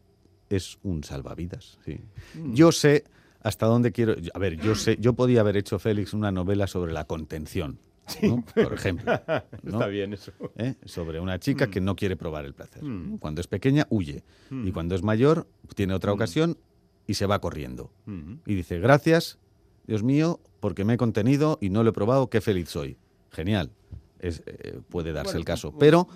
[0.48, 1.98] es un salvavidas, sí.
[2.38, 2.54] Mm.
[2.54, 3.04] Yo sé
[3.46, 4.16] hasta dónde quiero...
[4.34, 7.78] A ver, yo sé, yo podía haber hecho, Félix, una novela sobre la contención,
[8.22, 8.44] ¿no?
[8.54, 9.12] por ejemplo.
[9.62, 9.72] ¿no?
[9.72, 10.32] Está bien eso.
[10.56, 10.74] ¿eh?
[10.84, 12.82] sobre una chica que no quiere probar el placer.
[12.82, 13.18] Mm.
[13.18, 14.24] Cuando es pequeña, huye.
[14.50, 16.58] Y cuando es mayor, tiene otra ocasión
[17.06, 17.92] y se va corriendo.
[18.06, 18.34] Mm.
[18.46, 19.38] Y dice, gracias,
[19.86, 22.96] Dios mío, porque me he contenido y no lo he probado, qué feliz soy.
[23.30, 23.70] Genial.
[24.18, 25.70] Es, eh, puede darse Bueno, el caso.
[25.70, 26.08] pues- Pero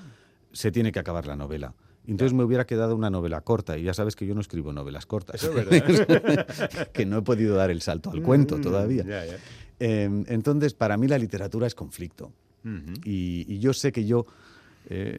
[0.52, 1.74] se tiene que acabar la novela.
[2.06, 5.06] Entonces me hubiera quedado una novela corta, y ya sabes que yo no escribo novelas
[5.06, 5.42] cortas.
[5.42, 6.46] Eso es verdad.
[6.92, 9.04] que no he podido dar el salto al cuento Mm, todavía.
[9.04, 9.36] ya, ya.
[9.78, 12.32] Eh, entonces, para mí la literatura es conflicto.
[12.64, 12.94] Ujú.
[13.04, 14.26] Y, y yo sé que yo
[14.88, 15.16] eh,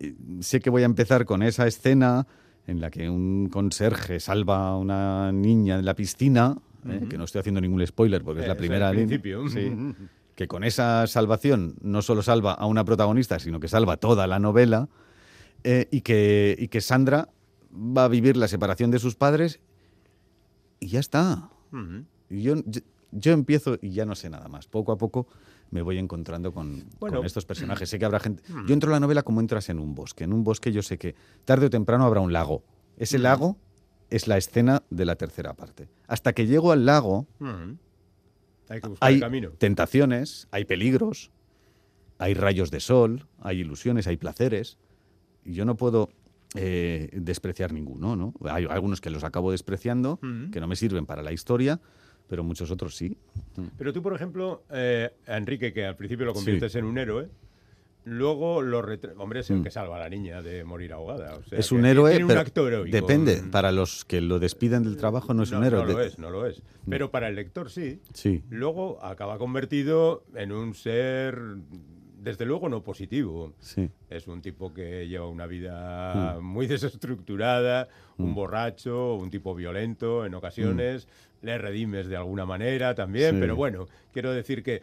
[0.00, 2.26] eh, sé que voy a empezar con esa escena
[2.66, 6.56] en la que un conserje salva a una niña en la piscina,
[6.88, 9.06] eh, que no estoy haciendo ningún spoiler porque es la Es el primera línea.
[9.06, 9.48] principio.
[9.48, 9.72] Sí.
[10.34, 14.38] que con esa salvación no solo salva a una protagonista, sino que salva toda la
[14.38, 14.88] novela,
[15.64, 17.28] eh, y, que, y que Sandra
[17.72, 19.60] va a vivir la separación de sus padres
[20.80, 21.50] y ya está.
[22.30, 22.80] Y yo, yo,
[23.12, 24.66] yo empiezo y ya no sé nada más.
[24.66, 25.26] Poco a poco
[25.70, 27.18] me voy encontrando con, Bueno.
[27.18, 27.90] con estos personajes.
[27.90, 28.42] Sé que habrá gente...
[28.66, 30.24] Yo entro en la novela como entras en un bosque.
[30.24, 32.62] En un bosque yo sé que tarde o temprano habrá un lago.
[32.96, 33.56] Ese lago
[34.10, 35.88] es la escena de la tercera parte.
[36.06, 37.26] Hasta que llego al lago.
[38.70, 39.50] Hay que buscar hay el camino.
[39.50, 41.30] tentaciones, hay peligros,
[42.18, 44.78] hay rayos de sol, hay ilusiones, hay placeres.
[45.44, 46.08] Yo no puedo
[46.54, 48.32] eh, despreciar ninguno, ¿no?
[48.50, 50.18] Hay algunos que los acabo despreciando,
[50.52, 51.80] que no me sirven para la historia,
[52.28, 53.16] pero muchos otros sí.
[53.76, 57.28] Pero tú, por ejemplo, eh, a Enrique, que al principio lo conviertes en un héroe,
[58.04, 58.78] luego lo
[59.18, 59.62] Hombre, es el Mm.
[59.64, 61.34] que salva a la niña de morir ahogada.
[61.36, 62.94] o sea es un tiene héroe, un pero acto heroico.
[62.96, 63.42] depende.
[63.42, 63.50] Mm.
[63.50, 65.84] Para los que lo despiden del trabajo no es un héroe.
[65.84, 66.62] No lo es, no lo es.
[66.88, 68.00] Pero para el lector sí.
[68.14, 68.42] Sí.
[68.50, 71.38] Luego acaba convertido en un ser,
[72.20, 73.52] desde luego, no positivo.
[73.60, 73.88] Sí.
[74.10, 80.34] Es un tipo que lleva una vida muy desestructurada, un borracho, un tipo violento en
[80.34, 81.06] ocasiones,
[81.42, 83.40] le redimes de alguna manera también, Sí.
[83.40, 84.82] pero bueno, quiero decir que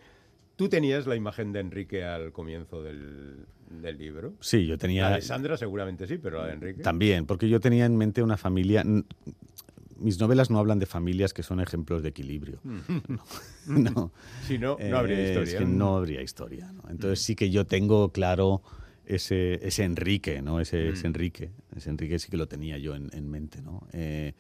[0.56, 4.34] tú tenías la imagen de Enrique al comienzo del, del libro.
[4.40, 5.10] Sí, yo La tenía...
[5.10, 6.82] de Sandra seguramente sí, pero la de Enrique.
[6.82, 8.84] También, porque yo tenía en mente una familia...
[9.98, 12.60] Mis novelas no hablan de familias que son ejemplos de equilibrio.
[13.68, 13.90] No.
[13.92, 14.12] no.
[14.48, 15.54] Si no, no habría Eh, historia.
[15.54, 16.72] Es que no habría historia.
[16.72, 16.84] ¿no?
[16.90, 18.62] Entonces sí que yo tengo claro
[19.06, 20.60] ese, ese Enrique, ¿no?
[20.60, 21.52] Ese, ese Enrique.
[21.76, 23.88] Ese Enrique sí que lo tenía yo en, en mente, ¿no?
[23.94, 24.34] Eh,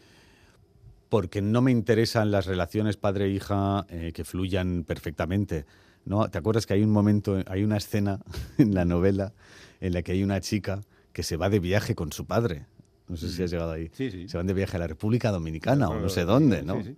[1.09, 5.65] porque no me interesan las relaciones padre-hija eh, que fluyan perfectamente.
[6.03, 6.27] ¿no?
[6.29, 8.19] ¿Te acuerdas que hay un momento, hay una escena
[8.57, 9.33] en la novela
[9.81, 10.81] en la que hay una chica
[11.13, 12.65] que se va de viaje con su padre?
[13.07, 13.89] No sé si has llegado ahí.
[13.93, 14.27] Sí, sí.
[14.27, 16.81] Se van de viaje a la República Dominicana o no sé dónde, ¿no?
[16.83, 16.95] sí.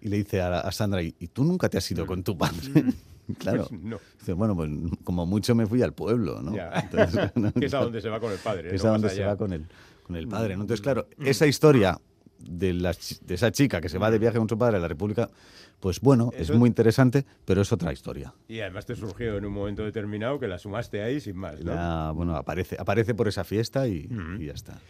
[0.00, 2.56] Y le dice a, a Sandra, ¿y tú nunca te has ido con tu padre?
[3.38, 3.66] claro.
[3.68, 3.98] Pues no.
[4.18, 4.68] Dice, bueno, pues
[5.04, 6.56] como mucho me fui al pueblo, ¿no?
[6.56, 6.70] Ya.
[6.80, 8.70] Entonces, que es a donde se va con el padre.
[8.70, 9.26] que es no a donde se allá.
[9.28, 9.64] va con el,
[10.02, 10.62] con el padre, ¿no?
[10.62, 12.00] Entonces, claro, esa historia
[12.40, 14.88] de, la de esa chica que se va de viaje con su padre a la
[14.88, 15.30] República,
[15.78, 18.34] pues bueno, Eso- es muy interesante, pero es otra historia.
[18.48, 21.72] Y además te surgió en un momento determinado que la sumaste ahí sin más, ¿no?
[21.74, 24.08] Ya, bueno, aparece, aparece por esa fiesta y,
[24.40, 24.80] y ya está.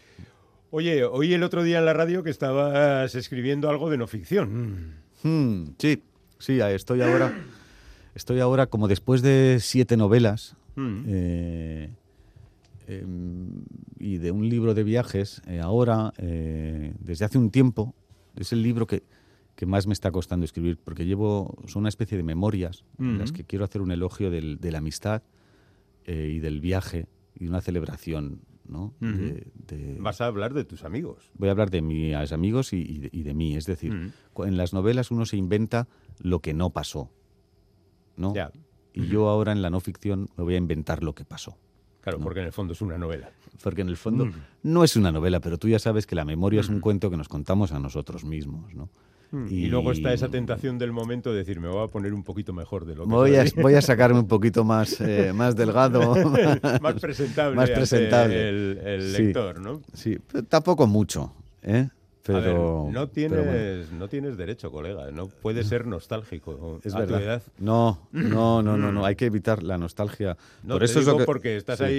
[0.74, 4.94] Oye, oí el otro día en la radio que estabas escribiendo algo de no ficción.
[5.22, 6.02] Hmm, sí,
[6.38, 7.30] sí, estoy ahora,
[8.14, 11.02] estoy ahora como después de siete novelas Mm.
[11.06, 11.90] eh,
[12.86, 13.50] em,
[13.98, 17.94] y de un libro de viajes, eh, ahora, eh, desde hace un tiempo,
[18.36, 19.02] es el libro que,
[19.54, 23.32] que más me está costando escribir, porque llevo, son una especie de memorias en las
[23.32, 25.22] que quiero hacer un elogio del- de la amistad
[26.06, 27.04] eh, y del viaje
[27.38, 28.94] y una celebración, ¿no?
[29.00, 29.10] Ujú.
[29.10, 31.30] De- de- Vas a hablar de tus amigos.
[31.34, 33.56] Voy a hablar de mis amigos y, y de, y de mí.
[33.56, 35.88] Es decir, en las novelas uno se inventa
[36.20, 37.10] lo que no pasó.
[38.16, 38.34] ¿no?
[38.34, 38.50] Ya.
[38.92, 41.56] Y yo ahora en la no ficción me voy a inventar lo que pasó.
[42.02, 43.30] Claro, porque en el fondo es una novela.
[43.62, 44.32] Porque en el fondo Mm.
[44.64, 47.16] no es una novela, pero tú ya sabes que la memoria es un cuento que
[47.16, 48.74] nos contamos a nosotros mismos.
[48.74, 48.90] ¿no?
[49.48, 52.52] Y, luego está esa tentación del momento de decir, me voy a poner un poquito
[52.52, 53.62] mejor de lo que Voy a, soy".
[53.62, 56.14] voy a sacarme un poquito más, eh, más delgado.
[56.82, 58.48] más presentable, Más presentable.
[58.48, 59.22] el, el Sí.
[59.22, 59.80] lector, ¿no?
[59.94, 61.32] Sí, pero tampoco mucho.
[61.62, 61.88] ¿eh?
[62.24, 63.44] Pero, A ver, no tienes,
[63.90, 63.98] bueno.
[63.98, 65.10] no tienes derecho, colega.
[65.10, 67.18] No puedes ser nostálgico Es a verdad.
[67.18, 67.42] tu edad.
[67.58, 69.04] No, no, no, no, no.
[69.04, 70.36] Hay que evitar la nostalgia.
[70.62, 71.84] No Por eso es lo que, porque estás sí.
[71.84, 71.92] ahí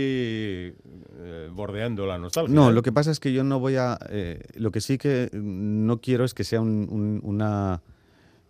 [1.20, 2.56] eh, bordeando la nostalgia.
[2.56, 2.74] No, ¿eh?
[2.74, 4.00] lo que pasa es que yo no voy a.
[4.10, 7.82] eh, lo que sí que no quiero es que sea un, un- una,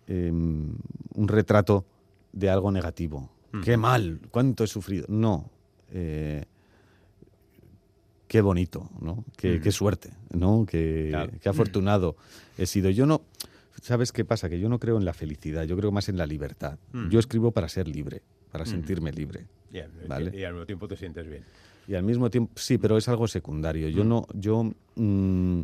[0.06, 0.74] em,
[1.14, 1.84] un retrato
[2.32, 3.30] de algo negativo.
[3.64, 5.06] Qué mal, cuánto he sufrido.
[5.08, 5.50] No.
[5.92, 6.44] eh,
[8.34, 9.24] qué bonito, ¿no?
[9.36, 10.66] Qué, qué suerte, ¿no?
[10.68, 11.30] Qué, Claro.
[11.40, 12.16] qué afortunado
[12.58, 12.90] he sido.
[12.90, 13.22] Yo no.
[13.80, 14.48] ¿Sabes qué pasa?
[14.48, 16.76] Que yo no creo en la felicidad, yo creo más en la libertad.
[17.10, 19.46] Yo escribo para ser libre, para sentirme libre.
[19.72, 20.36] Y al, Vale.
[20.36, 21.44] y al mismo tiempo te sientes bien.
[21.86, 23.88] Y al mismo tiempo, sí, pero es algo secundario.
[23.88, 24.64] Yo no, yo,
[24.96, 25.60] mm,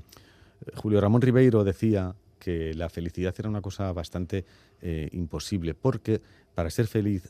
[0.76, 4.44] Julio Ramón Ribeiro decía que la felicidad era una cosa bastante
[4.80, 6.20] eh, imposible, porque
[6.54, 7.28] para ser feliz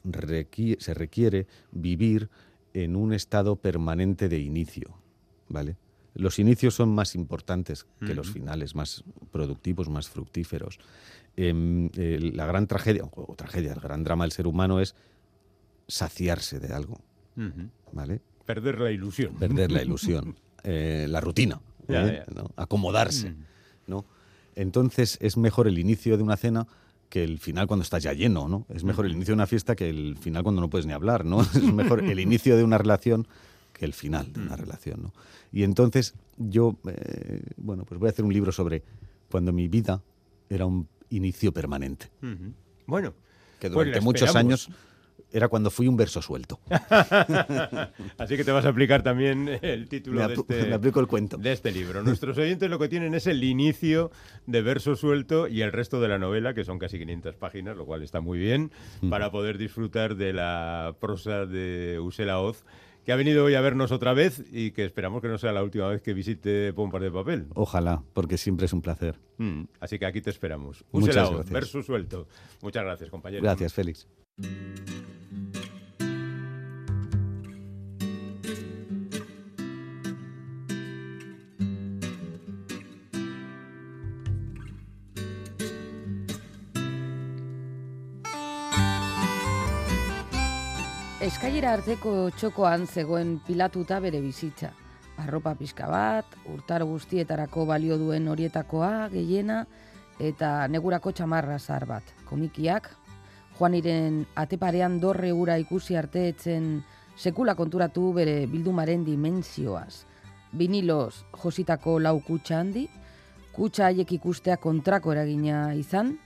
[0.79, 2.29] se requiere vivir
[2.75, 5.01] en un estado permanente de inicio,
[5.51, 5.77] ¿vale?
[6.15, 10.79] Los inicios son más importantes que los finales, más productivos, más fructíferos.
[11.37, 14.95] El- la gran tragedia, o tragedia, el gran drama del ser humano es
[15.87, 17.01] saciarse de algo,
[17.93, 18.21] ¿vale?
[18.47, 19.35] Perder la ilusión.
[19.35, 22.25] perder la ilusión, eh, la rutina, Ya, ¿eh?
[22.27, 22.35] ya.
[22.35, 22.51] ¿no?
[22.57, 23.35] acomodarse.
[23.87, 24.05] ¿no?
[24.57, 26.67] Entonces es mejor el inicio de una cena
[27.09, 28.67] que el final cuando estás ya lleno, ¿no?
[28.69, 31.25] Es mejor el inicio de una fiesta que el final cuando no puedes ni hablar,
[31.25, 31.41] ¿no?
[31.55, 33.27] Es mejor el inicio de una relación
[33.81, 35.03] que el final de una relación.
[35.05, 35.15] ¿no?
[35.53, 38.83] Y entonces yo, eh, bueno, pues voy a hacer un libro sobre
[39.31, 40.03] cuando mi vida
[40.51, 42.11] era un inicio permanente.
[42.87, 43.15] Bueno,
[43.59, 44.69] Que pues durante muchos años
[45.33, 46.61] era cuando fui un verso suelto.
[48.19, 51.39] Así que te vas a aplicar también el título de este, me aplico el cuento.
[51.39, 52.03] de este libro.
[52.03, 54.11] Nuestros oyentes lo que tienen es el inicio
[54.47, 57.87] de verso suelto y el resto de la novela, que son casi 500 páginas, lo
[57.87, 58.73] cual está muy bien,
[59.09, 62.65] para poder disfrutar de la prosa de Usela Oz,
[63.05, 65.63] que ha venido hoy a vernos otra vez y que esperamos que no sea la
[65.63, 67.47] última vez que visite Pompas de Papel.
[67.55, 69.19] Ojalá, porque siempre es un placer.
[69.39, 70.85] Mm, Así que aquí te esperamos.
[70.93, 71.51] Gracias.
[71.51, 72.27] verso suelto.
[72.63, 73.43] Muchas gracias, compañero.
[73.43, 74.07] Gracias, Félix.
[91.31, 94.73] Eskailera arteko txokoan zegoen pilatuta bere bizitza.
[95.23, 99.61] Arropa pixka bat, urtaro guztietarako balio duen horietakoa, gehiena,
[100.19, 102.09] eta negurako txamarra zahar bat.
[102.27, 102.89] Komikiak,
[103.61, 106.67] Juaniren ateparean dorre ura ikusi arte etzen
[107.15, 110.09] sekula konturatu bere bildumaren dimensioaz.
[110.51, 112.89] Biniloz jositako lau kutsa handi,
[113.55, 116.17] kutsa haiek ikustea kontrako eragina izan,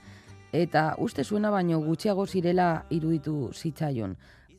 [0.55, 4.17] eta uste zuena baino gutxiago zirela iruditu zitzaion.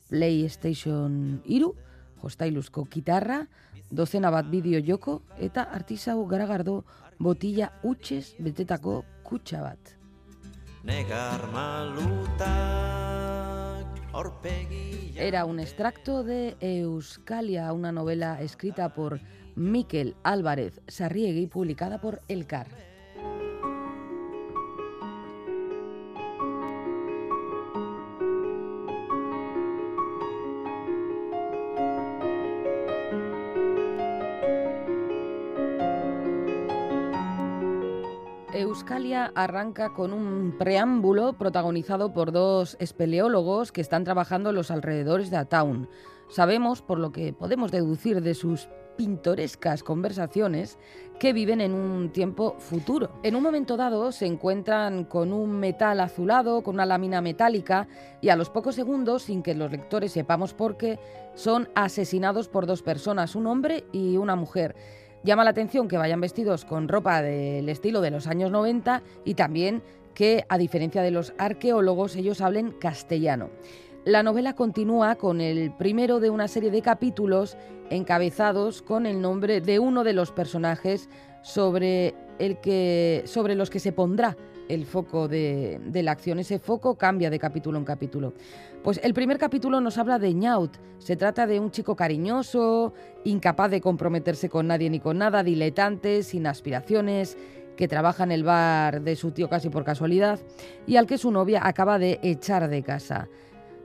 [0.09, 1.73] PlayStation iru,
[2.21, 3.45] jostailuzko gitarra,
[3.91, 6.83] dozena bat bideo joko eta artisau garagardo
[7.19, 9.95] botila utxez betetako kutsa bat.
[10.83, 11.47] Negar
[15.15, 19.19] Era un extracto de Euskalia, una novela escrita por
[19.55, 22.86] Miquel Álvarez Sarriegui, publicada por Elcar.
[38.77, 45.31] Euskalia arranca con un preámbulo protagonizado por dos espeleólogos que están trabajando en los alrededores
[45.31, 45.89] de Ataun.
[46.29, 50.77] Sabemos, por lo que podemos deducir de sus pintorescas conversaciones,
[51.19, 53.09] que viven en un tiempo futuro.
[53.23, 57.87] En un momento dado se encuentran con un metal azulado, con una lámina metálica,
[58.21, 60.99] y a los pocos segundos, sin que los lectores sepamos por qué,
[61.33, 64.75] son asesinados por dos personas, un hombre y una mujer.
[65.23, 69.33] Llama la atención que vayan vestidos con ropa del estilo de los años 90 y
[69.33, 69.81] también
[70.13, 73.49] que, a diferencia de los arqueólogos, ellos hablen castellano.
[74.05, 77.57] La novela continúa con el primero de una serie de capítulos
[77.89, 81.09] encabezados con el nombre de uno de los personajes
[81.41, 84.37] sobre, el que, sobre los que se pondrá
[84.69, 86.39] el foco de, la acción.
[86.39, 88.33] Ese foco cambia de capítulo en capítulo.
[88.83, 90.77] Pues el primer capítulo nos habla de Ñaut.
[90.99, 92.93] Se trata de un chico cariñoso,
[93.23, 97.37] incapaz de comprometerse con nadie ni con nada, diletante, sin aspiraciones,
[97.75, 100.39] que trabaja en el bar de su tío casi por casualidad
[100.85, 103.29] y al que su novia acaba de echar de casa.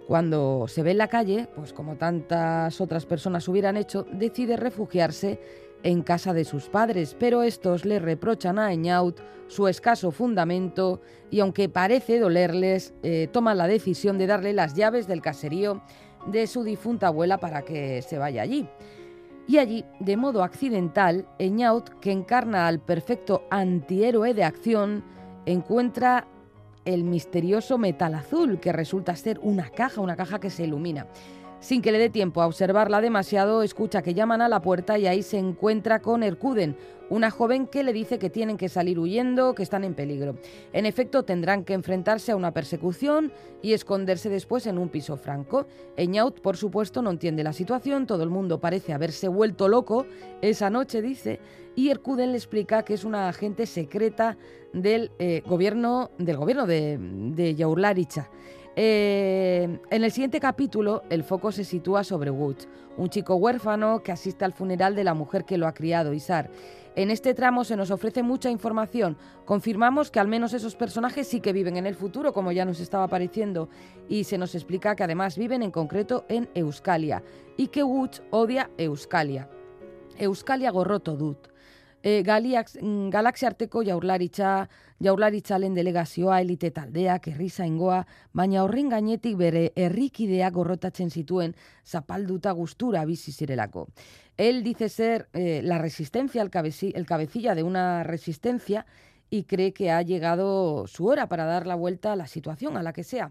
[0.06, 5.40] Cuando se ve en la calle, pues como tantas otras personas hubieran hecho, decide refugiarse
[5.82, 11.40] en casa de sus padres, pero estos le reprochan a Eñaut su escaso fundamento y
[11.40, 15.82] aunque parece dolerles, eh, toman la decisión de darle las llaves del caserío
[16.26, 18.68] de su difunta abuela para que se vaya allí.
[19.46, 25.04] Y allí, de modo accidental, Eñaut, que encarna al perfecto antihéroe de acción,
[25.46, 26.28] encuentra
[26.84, 31.06] el misterioso metal azul, que resulta ser una caja, una caja que se ilumina.
[31.62, 35.06] Sin que le dé tiempo a observarla demasiado, escucha que llaman a la puerta y
[35.06, 36.76] ahí se encuentra con Erkuden,
[37.08, 40.34] una joven que le dice que tienen que salir huyendo, que están en peligro.
[40.72, 43.32] En efecto, tendrán que enfrentarse a una persecución
[43.62, 45.66] y esconderse después en un piso franco.
[45.96, 50.04] Eñaut, por supuesto, no entiende la situación, todo el mundo parece haberse vuelto loco
[50.40, 51.38] esa noche, dice,
[51.76, 54.36] y Erkuden le explica que es una agente secreta
[54.72, 58.30] del eh, gobierno, del gobierno de, de Jaurlaritza.
[58.74, 64.12] Eh, en el siguiente capítulo, el foco se sitúa sobre Woods, un chico huérfano que
[64.12, 66.50] asiste al funeral de la mujer que lo ha criado, Isar.
[66.94, 69.16] En este tramo se nos ofrece mucha información.
[69.44, 72.80] Confirmamos que al menos esos personajes sí que viven en el futuro, como ya nos
[72.80, 73.68] estaba pareciendo,
[74.08, 77.22] y se nos explica que además viven en concreto en Euskalia
[77.56, 79.48] y que Woods odia Euskalia.
[80.18, 81.51] Euskalia gorroto dut.
[82.02, 84.68] E, galiak, mm, galaxiarteko jaurlaritza,
[85.02, 88.00] jaurlaritzalen delegazioa, elite taldeak, herri zaingoa,
[88.34, 91.54] baina horren gainetik bere herrikideak gorrotatzen zituen
[91.86, 93.86] zapalduta gustura bizi zirelako.
[94.36, 98.84] Él dice ser eh, la resistencia, el, cabeci el cabecilla de una resistencia
[99.30, 102.82] y cree que ha llegado su hora para dar la vuelta a la situación, a
[102.82, 103.30] la que sea.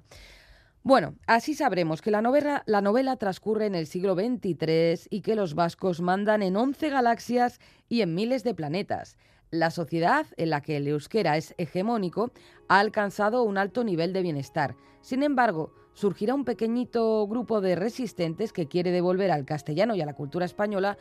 [0.84, 5.36] Bueno, así sabremos que la novela, la novela transcurre en el siglo XXIII y que
[5.36, 9.16] los vascos mandan en 11 galaxias y en miles de planetas.
[9.52, 12.32] La sociedad, en la que el euskera es hegemónico,
[12.68, 14.76] ha alcanzado un alto nivel de bienestar.
[15.02, 20.06] Sin embargo, surgirá un pequeñito grupo de resistentes que quiere devolver al castellano y a
[20.08, 20.98] la cultura española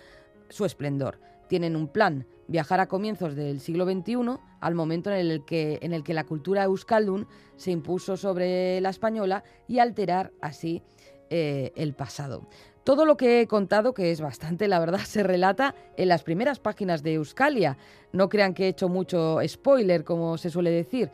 [0.51, 1.21] su esplendor.
[1.51, 5.93] Tienen un plan, viajar a comienzos del siglo XXI, al momento en el que, en
[5.93, 7.27] el que la cultura euskaldun
[7.57, 10.81] se impuso sobre la española y alterar así
[11.29, 12.47] eh, el pasado.
[12.85, 16.61] Todo lo que he contado, que es bastante, la verdad, se relata en las primeras
[16.61, 17.77] páginas de Euskalia.
[18.13, 21.11] No crean que he hecho mucho spoiler, como se suele decir.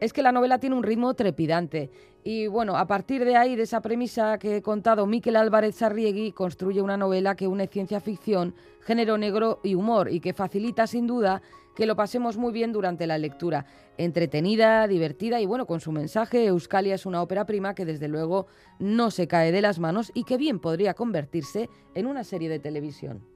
[0.00, 1.90] Es que la novela tiene un ritmo trepidante.
[2.22, 6.32] Y bueno, a partir de ahí, de esa premisa que he contado, Miquel Álvarez Sarriegui
[6.32, 11.06] construye una novela que une ciencia ficción, género negro y humor, y que facilita sin
[11.06, 11.40] duda
[11.74, 13.66] que lo pasemos muy bien durante la lectura.
[13.96, 18.46] Entretenida, divertida y bueno, con su mensaje, Euskalia es una ópera prima que desde luego
[18.78, 22.58] no se cae de las manos y que bien podría convertirse en una serie de
[22.58, 23.35] televisión.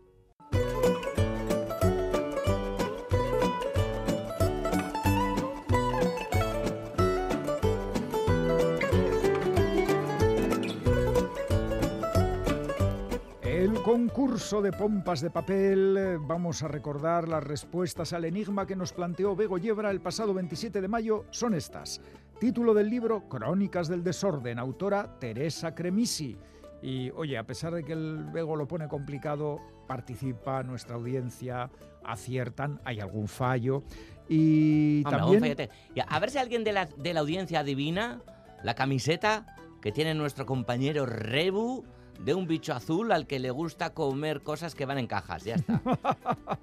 [13.91, 16.19] Concurso de pompas de papel.
[16.21, 20.81] Vamos a recordar las respuestas al enigma que nos planteó Bego Yebra el pasado 27
[20.81, 21.25] de mayo.
[21.31, 22.01] Son estas.
[22.39, 26.37] Título del libro Crónicas del Desorden, autora Teresa Cremisi.
[26.81, 31.69] Y oye, a pesar de que el Bego lo pone complicado, participa nuestra audiencia,
[32.05, 33.83] aciertan, hay algún fallo.
[34.29, 36.07] Y Hombre, también...
[36.07, 38.23] a ver si alguien de la, de la audiencia adivina
[38.63, 41.85] la camiseta que tiene nuestro compañero Rebu
[42.25, 45.45] de un bicho azul al que le gusta comer cosas que van en cajas.
[45.45, 45.81] Ya está.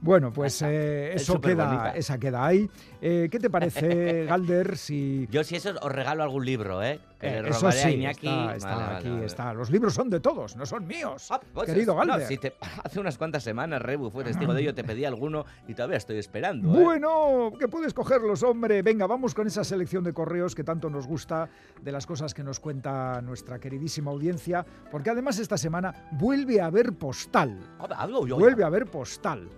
[0.00, 0.70] Bueno, pues está.
[0.70, 2.68] eh, Es eso queda, esa queda ahí.
[3.00, 5.26] Eh, ¿Qué te parece, Galder, si...
[5.30, 7.00] Yo si eso os regalo algún libro, ¿eh?
[7.18, 8.26] Que Eh, le eso a sí, Iñaki.
[8.26, 9.24] está, está Vale, vale, aquí, vale.
[9.26, 9.54] está.
[9.54, 11.28] Los libros son de todos, no son míos.
[11.30, 12.26] Ah, pues Querido no, Galder.
[12.26, 12.54] si te-
[12.84, 16.18] hace unas cuantas semanas Rebu fue testigo de ello, te pedí alguno y todavía estoy
[16.18, 16.74] esperando.
[16.78, 16.82] ¿eh?
[16.82, 18.82] Bueno, que puedes cogerlos, hombre.
[18.82, 21.48] Venga, vamos con esa selección de correos que tanto nos gusta,
[21.80, 26.66] de las cosas que nos cuenta nuestra queridísima audiencia, porque además esta semana vuelve a
[26.66, 27.58] haber postal.
[27.96, 28.38] Hablo yo.
[28.38, 29.48] Vuelve a haber postal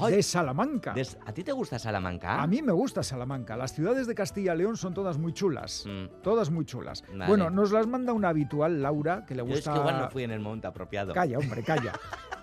[0.00, 0.94] Ay, de Salamanca.
[1.26, 2.40] ¿A ti te gusta Salamanca?
[2.42, 3.56] A mí me gusta Salamanca.
[3.56, 5.84] Las ciudades de Castilla y León son todas muy chulas.
[5.86, 6.22] Mm.
[6.22, 7.02] Todas muy chulas.
[7.08, 7.26] Vale.
[7.26, 9.72] Bueno, nos las manda una habitual, Laura, que le Yo es gusta...
[9.72, 11.12] que igual no fui en el momento apropiado.
[11.12, 11.92] Calla, hombre, calla.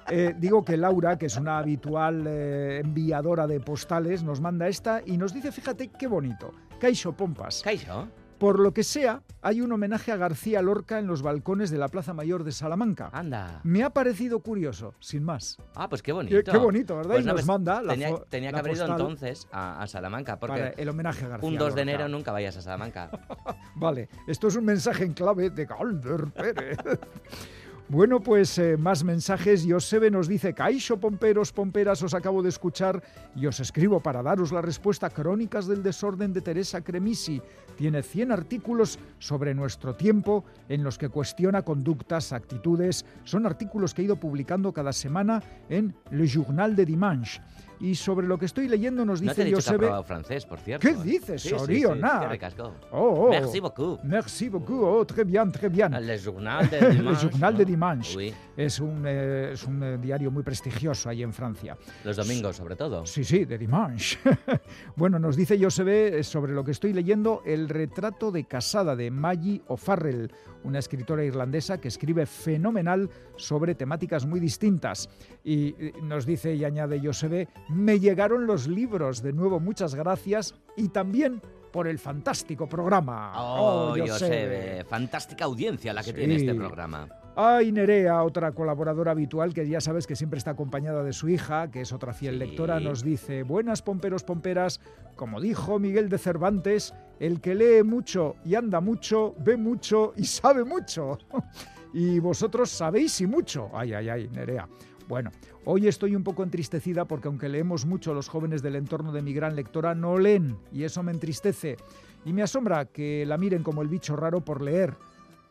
[0.08, 5.02] Eh, digo que Laura, que es una habitual eh, enviadora de postales, nos manda esta
[5.04, 7.62] y nos dice, fíjate qué bonito, Caixo Pompas.
[7.64, 8.08] ¿Caixo?
[8.38, 11.88] Por lo que sea, hay un homenaje a García Lorca en los balcones de la
[11.88, 13.10] Plaza Mayor de Salamanca.
[13.14, 13.62] Anda.
[13.64, 15.58] Me ha parecido curioso, sin más.
[15.74, 16.36] Ah, pues qué bonito.
[16.36, 17.12] Qué, qué bonito, ¿verdad?
[17.12, 19.88] Pues y no, nos pues manda la tenía, tenía que haber ido entonces a, a
[19.88, 23.10] Salamanca, porque el homenaje a García un 2 de enero nunca vayas a Salamanca.
[23.76, 26.78] Vale, esto es un mensaje en clave de Galder Pérez.
[27.88, 29.64] Bueno, pues eh, más mensajes.
[29.70, 33.04] Josebe nos dice, Caixo, pomperos, pomperas, os acabo de escuchar
[33.36, 35.12] y os escribo para daros la respuesta.
[35.12, 37.40] Crónicas del desorden de Teresa Cremisi.
[37.78, 43.06] Tiene 100 artículos sobre nuestro tiempo en los que cuestiona conductas, actitudes.
[43.24, 47.40] Son artículos que he ido publicando cada semana en Le Journal de Dimanche.
[47.80, 50.04] Y sobre lo que estoy leyendo nos no te he dice dicho Josebe...
[50.04, 50.88] francés, por cierto.
[50.88, 51.04] ¿Qué ¿eh?
[51.04, 52.20] dices, Sí, sí, sí, Soriona?
[52.22, 52.74] qué ricasco.
[52.92, 53.30] Oh, oh.
[53.30, 54.00] Merci beaucoup.
[54.04, 54.82] Merci beaucoup.
[54.84, 55.92] Oh, très bien, très bien.
[56.06, 57.22] Le journal de Le dimanche.
[57.30, 57.58] Journal ¿no?
[57.60, 58.18] de Dimanche.
[58.18, 61.78] Oui, Es un, eh, es un eh, diario muy prestigioso ahí en Francia.
[62.04, 63.06] los domingos sobre todo.
[63.06, 64.18] Sí, sí, de Dimanche.
[64.96, 69.12] bueno, nos dice Josebe eh, sobre lo que estoy leyendo, el retrato de casada de
[69.12, 70.32] Maggie O'Farrell,
[70.64, 75.10] una escritora irlandesa que escribe fenomenal sobre temáticas muy distintas.
[75.44, 80.90] Y nos dice y añade Josebe, me llegaron los libros, de nuevo muchas gracias y
[80.90, 81.42] también
[81.72, 83.34] por el fantástico programa.
[83.36, 84.08] Oh, Josebe.
[84.10, 86.16] Josebe, fantástica audiencia la que Sí.
[86.18, 87.10] tiene este programa.
[87.36, 91.70] Ay, Nerea, otra colaboradora habitual que ya sabes que siempre está acompañada de su hija,
[91.70, 92.40] que es otra fiel Sí.
[92.40, 94.80] lectora, nos dice, buenas pomperos, pomperas,
[95.18, 100.24] como dijo Miguel de Cervantes, el que lee mucho y anda mucho, ve mucho y
[100.24, 101.18] sabe mucho.
[101.94, 103.70] y vosotros sabéis y mucho.
[103.74, 104.70] Ay, ay, ay, Nerea.
[105.08, 105.32] Bueno,
[105.66, 109.34] hoy estoy un poco entristecida porque aunque leemos mucho los jóvenes del entorno de mi
[109.34, 111.78] gran lectora, no leen y eso me entristece.
[112.26, 114.96] Y me asombra que la miren como el bicho raro por leer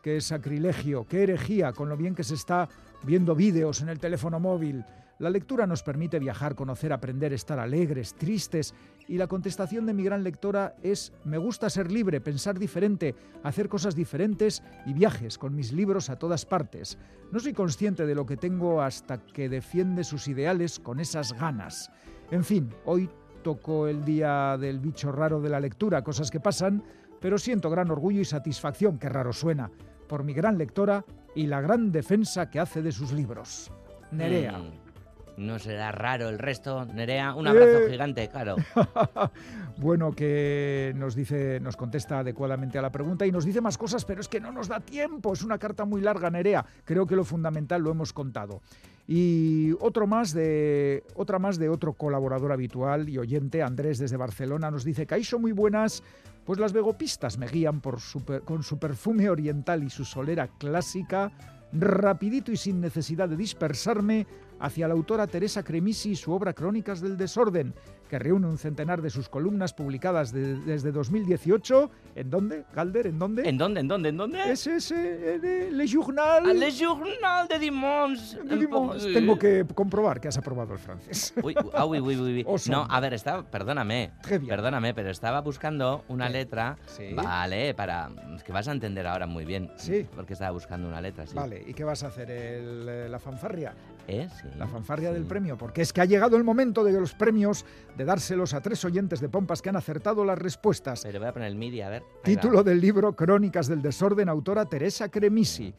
[0.01, 2.67] qué sacrilegio, qué herejía con lo bien que se está
[3.03, 4.83] viendo vídeos en el teléfono móvil.
[5.17, 8.73] La lectura nos permite viajar, conocer, aprender, estar alegres, tristes
[9.07, 13.69] y la contestación de mi gran lectora es me gusta ser libre, pensar diferente, hacer
[13.69, 16.97] cosas diferentes y viajes con mis libros a todas partes.
[17.31, 21.91] No soy consciente de lo que tengo hasta que defiende sus ideales con esas ganas.
[22.29, 23.09] En fin, hoy
[23.41, 26.83] tocó el día del bicho raro de la lectura, cosas que pasan,
[27.21, 29.71] pero siento gran orgullo y satisfacción, que raro suena,
[30.09, 31.05] por mi gran lectora
[31.35, 33.71] y la gran defensa que hace de sus libros.
[34.11, 34.57] Nerea.
[34.57, 34.84] Mm,
[35.37, 37.33] No será raro el resto, Nerea.
[37.35, 37.91] Un abrazo Eh.
[37.91, 38.55] gigante, claro.
[39.77, 44.05] bueno, que nos dice, nos contesta adecuadamente a la pregunta y nos dice más cosas,
[44.05, 45.33] pero es que no nos da tiempo.
[45.33, 46.65] Es una carta muy larga, Nerea.
[46.85, 48.61] Creo que lo fundamental lo hemos contado.
[49.07, 54.71] Y otro más de, otra más de otro colaborador habitual y oyente, Andrés desde Barcelona,
[54.71, 56.01] nos dice, Caixo, muy buenas.
[56.45, 57.97] Pues las vegopistas me guían por
[58.45, 61.31] con su perfume oriental y su solera clásica,
[61.73, 64.27] rapidito y sin necesidad de dispersarme,
[64.59, 67.73] hacia la autora Teresa Cremisi y su obra Crónicas del Desorden,
[68.09, 71.89] que reúne un centenar de sus columnas publicadas de- desde 2018.
[72.15, 73.07] ¿En dónde, Calder?
[73.07, 73.49] ¿En dónde?
[73.49, 73.79] ¿En dónde?
[73.81, 74.09] ¿En dónde?
[74.09, 74.51] ¿En dónde?
[74.51, 76.43] Es ese, en el Le Journal.
[76.49, 78.41] Ah, Le Journal de Dimanche.
[78.43, 79.13] de Dimanche.
[79.13, 81.33] Tengo que comprobar que has aprobado el francés.
[81.43, 82.61] Uy, ah, uy, uy, uy, uy.
[82.69, 84.11] No, a ver, estaba, perdóname,
[84.47, 87.13] perdóname, pero estaba buscando una letra, Sí.
[87.13, 90.05] vale, para, es que vas a entender ahora muy bien, Sí.
[90.15, 91.35] porque estaba buscando una letra, sí.
[91.35, 92.29] Vale, ¿y qué vas a hacer?
[92.31, 93.73] El, eh, ¿La fanfarria?
[94.07, 94.27] ¿Eh?
[94.41, 94.47] Sí.
[94.57, 95.29] La fanfarria del Sí.
[95.29, 97.65] premio, porque es que ha llegado el momento de los premios,
[97.97, 101.01] de dárselos a tres oyentes de Pompas que han acertado las respuestas.
[101.03, 102.03] Pero voy a poner el MIDI, a ver.
[102.23, 105.73] Título del libro Crónicas del Desorden, autora Teresa Cremisi.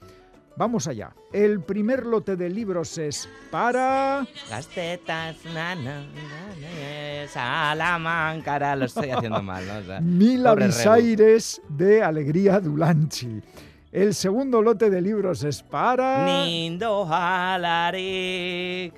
[0.58, 1.14] Vamos allá.
[1.34, 4.26] El primer lote de libros es para...
[4.48, 6.06] Las tetas, na, na,
[7.28, 9.76] Salamanca, ahora lo estoy haciendo mal, ¿no?
[9.78, 13.42] O sea, Mil avisaires de Alegría Dulanchi.
[13.96, 16.26] El segundo lote de libros es para...
[16.26, 18.92] Nindo Halarik.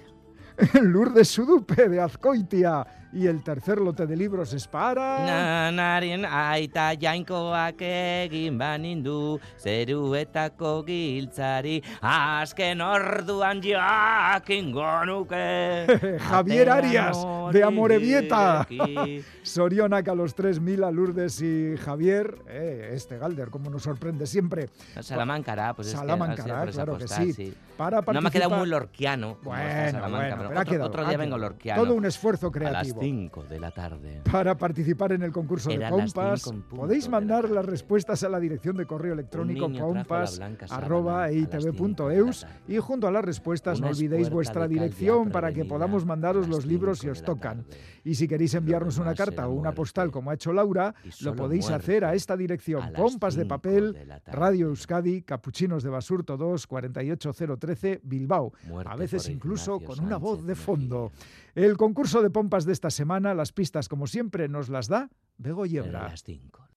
[0.82, 2.84] Lourdes Sudupe de Azcoitia.
[3.10, 5.24] Y el tercer lote de libros es para...
[5.24, 17.16] Nanaren aita jainkoak egin banindu zeruetako giltzari azken orduan jakingo nuke Javier Arias,
[17.52, 18.66] de Amorebieta.
[19.42, 22.36] Sorionak a los tres mil, a Lourdes y Javier.
[22.46, 24.68] Eh, este Galder, como nos sorprende siempre.
[25.00, 27.54] Salamancara, pues es que claro que postal, sí.
[27.78, 29.38] Para No me ha quedado participar- muy lorquiano.
[29.42, 31.82] Bueno, bueno, pero pero ha otro, quedado, otro día vengo lorquiano.
[31.82, 32.97] Todo un esfuerzo creativo.
[33.00, 34.22] 5 de la tarde.
[34.30, 38.76] Para participar en el concurso de Pompas, podéis la mandar las respuestas a la dirección
[38.76, 41.70] de correo electrónico niño trajo la pompas blanca sábana arroba a las cinco de la
[41.70, 42.54] eitv.eus tarde.
[42.68, 46.98] y junto a las respuestas no olvidéis vuestra dirección para que podamos mandaros los libros
[46.98, 47.64] si os tocan.
[48.04, 51.68] Y si queréis enviarnos una carta o una postal como ha hecho Laura, lo podéis
[51.70, 52.92] hacer a esta dirección.
[52.94, 54.20] Pompas de papel, de.
[54.32, 58.52] Radio Euskadi, Capuchinos de Basurto 2, 48013, Bilbao.
[58.66, 61.10] Muerte A veces incluso Ignacio con una voz de fondo.
[61.12, 61.47] Mejía.
[61.58, 65.64] El concurso de pompas de esta semana, las pistas como siempre nos las da Bego
[65.64, 66.02] Eran Yebra.
[66.04, 66.68] las 5.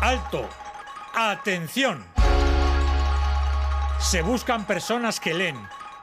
[0.00, 0.48] ¡Alto!
[1.14, 2.04] ¡Atención!
[4.00, 5.54] Se buscan personas que leen,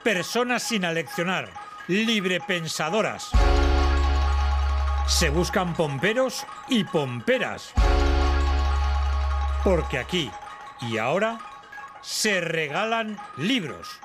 [0.05, 1.49] personas sin aleccionar,
[1.89, 3.31] librepensadoras.
[5.05, 7.73] Se buscan pomperos y pomperas.
[9.65, 10.31] Porque aquí
[10.79, 11.39] y ahora
[11.99, 13.99] se regalan libros.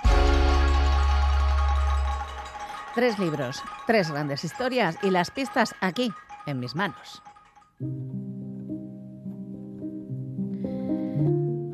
[2.94, 6.12] Tres libros, tres grandes historias y las pistas aquí,
[6.46, 7.22] en mis manos.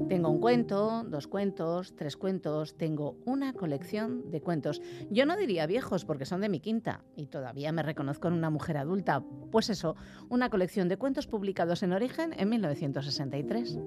[0.09, 4.81] Tengo un cuento, dos cuentos, tres cuentos, tengo una colección de cuentos.
[5.11, 8.49] Yo no diría viejos porque son de mi quinta y todavía me reconozco en una
[8.49, 9.23] mujer adulta.
[9.53, 9.97] Pues eso,
[10.31, 13.79] una colección de cuentos publicados en origen en 1963.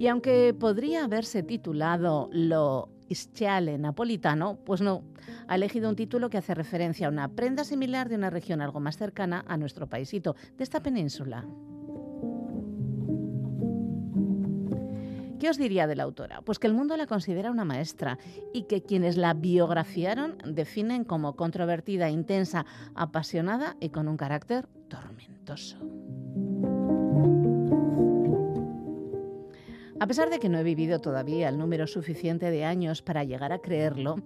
[0.00, 5.02] Y aunque podría haberse titulado Lo Ischiale Napolitano, pues no,
[5.46, 8.80] ha elegido un título que hace referencia a una prenda similar de una región algo
[8.80, 11.44] más cercana a nuestro paisito, de esta península.
[15.38, 16.40] ¿Qué os diría de la autora?
[16.46, 18.18] Pues que el mundo la considera una maestra
[18.54, 25.76] y que quienes la biografiaron definen como controvertida, intensa, apasionada y con un carácter tormentoso.
[30.00, 33.52] A pesar de que no he vivido todavía el número suficiente de años para llegar
[33.52, 34.16] a creerlo,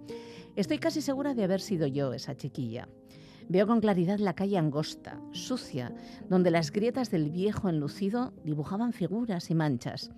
[0.55, 2.87] estoy casi segura de haber sido yo esa chiquilla.
[3.49, 5.93] Veo con claridad la calle angosta, sucia,
[6.29, 10.11] donde las grietas del viejo enlucido dibujaban figuras y manchas.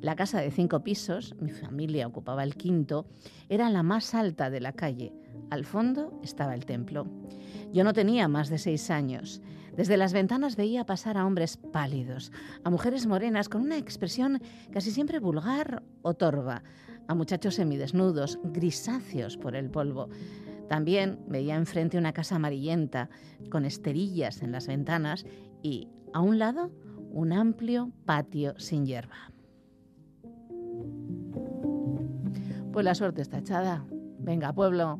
[0.00, 3.06] La casa de cinco pisos, mi familia ocupaba el quinto,
[3.48, 5.12] era la más alta de la calle.
[5.50, 7.08] Al fondo estaba el templo.
[7.72, 9.42] Yo no tenía más de seis años.
[9.76, 12.30] Desde las ventanas veía pasar a hombres pálidos,
[12.62, 16.62] a mujeres morenas con una expresión casi siempre vulgar o torva,
[17.08, 20.08] a muchachos semidesnudos, grisáceos por el polvo.
[20.68, 23.08] También veía enfrente una casa amarillenta,
[23.50, 25.24] con esterillas en las ventanas
[25.62, 26.70] y, a un lado,
[27.10, 29.32] un amplio patio sin hierba.
[32.72, 33.84] Pues la suerte está echada.
[34.18, 34.98] Venga, pueblo.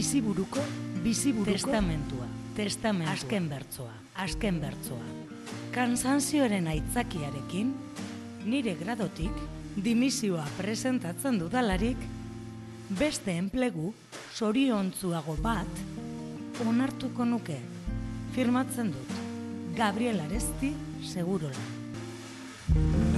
[0.00, 0.62] Biziburuko,
[1.04, 2.26] biziburuko testamentua,
[2.56, 3.92] testamentua, azken bertsoa,
[4.24, 5.08] azken bertsoa.
[5.74, 7.74] Kansanzioaren aitzakiarekin,
[8.46, 9.36] nire gradotik,
[9.76, 12.00] dimisioa presentatzen dudalarik,
[12.96, 13.92] beste enplegu
[14.32, 15.84] soriontzuago bat
[16.64, 17.60] onartuko nuke.
[18.32, 19.14] Firmatzen dut.
[19.76, 20.72] Gabriel Aresti,
[21.12, 23.09] segurola.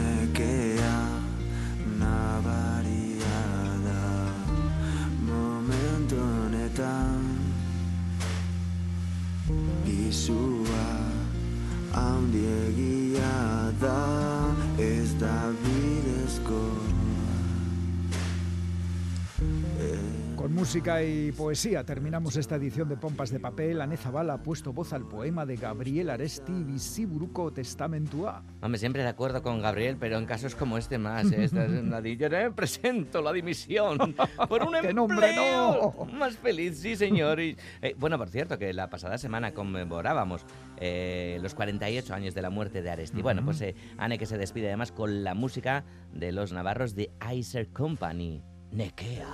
[20.73, 23.83] Música y poesía terminamos esta edición de Pompas de Papel.
[23.83, 28.43] Ane Zabala ha puesto voz al poema de Gabriel Aresti, Visiburuco Testamentua.
[28.63, 31.31] Hombre, siempre de acuerdo con Gabriel, pero en casos como este más.
[31.31, 31.45] ¿eh?
[31.45, 31.73] Esta es
[32.19, 34.15] te presento la dimisión
[34.49, 36.07] por un ¡Qué nombre, empleo no!
[36.07, 37.39] más feliz, sí, señor.
[37.41, 40.47] Y, eh, bueno, por cierto, que la pasada semana conmemorábamos
[40.79, 43.21] eh, los 48 años de la muerte de Aresti.
[43.21, 47.11] Bueno, pues eh, Ane que se despide además con la música de los navarros de
[47.31, 48.43] Iser Company.
[48.73, 49.27] Nekea.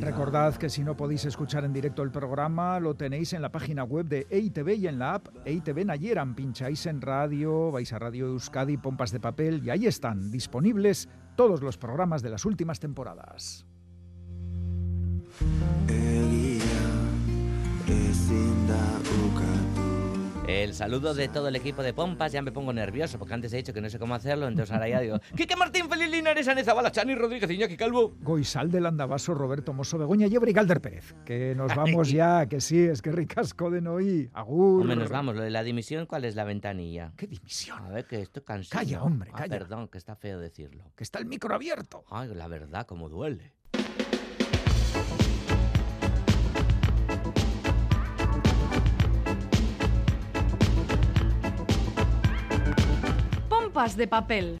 [0.00, 3.84] Recordad que si no podéis escuchar en directo el programa, lo tenéis en la página
[3.84, 6.34] web de EITV y en la app EITV Nayeran.
[6.34, 11.62] Pincháis en radio, vais a Radio Euskadi, Pompas de Papel y ahí están disponibles todos
[11.62, 13.64] los programas de las últimas temporadas.
[20.46, 23.56] El saludo de todo el equipo de Pompas, ya me pongo nervioso porque antes he
[23.56, 26.62] dicho que no sé cómo hacerlo, entonces ahora ya digo, Quique Martín, Feliz Linares, Ane
[26.62, 28.14] Zabala, Chani Rodríguez, Iñaki Calvo.
[28.20, 31.14] Goizal del Andabaso, Roberto Mosso, Begoña Llebre y Galder Pérez.
[31.24, 34.28] Que nos vamos ya, que sí, es que ricasco de noí.
[34.34, 34.82] Agur.
[34.82, 37.12] Hombre, nos vamos, lo de la dimisión, ¿cuál es la ventanilla?
[37.16, 37.78] ¿Qué dimisión?
[37.82, 38.80] A ver, que estoy cansado.
[38.80, 39.58] Calla, hombre, Ah, calla.
[39.58, 40.84] perdón, que está feo decirlo.
[40.94, 42.04] Que está el micro abierto.
[42.10, 43.52] Ay, la verdad, como duele.
[53.74, 54.58] Pompas de papel.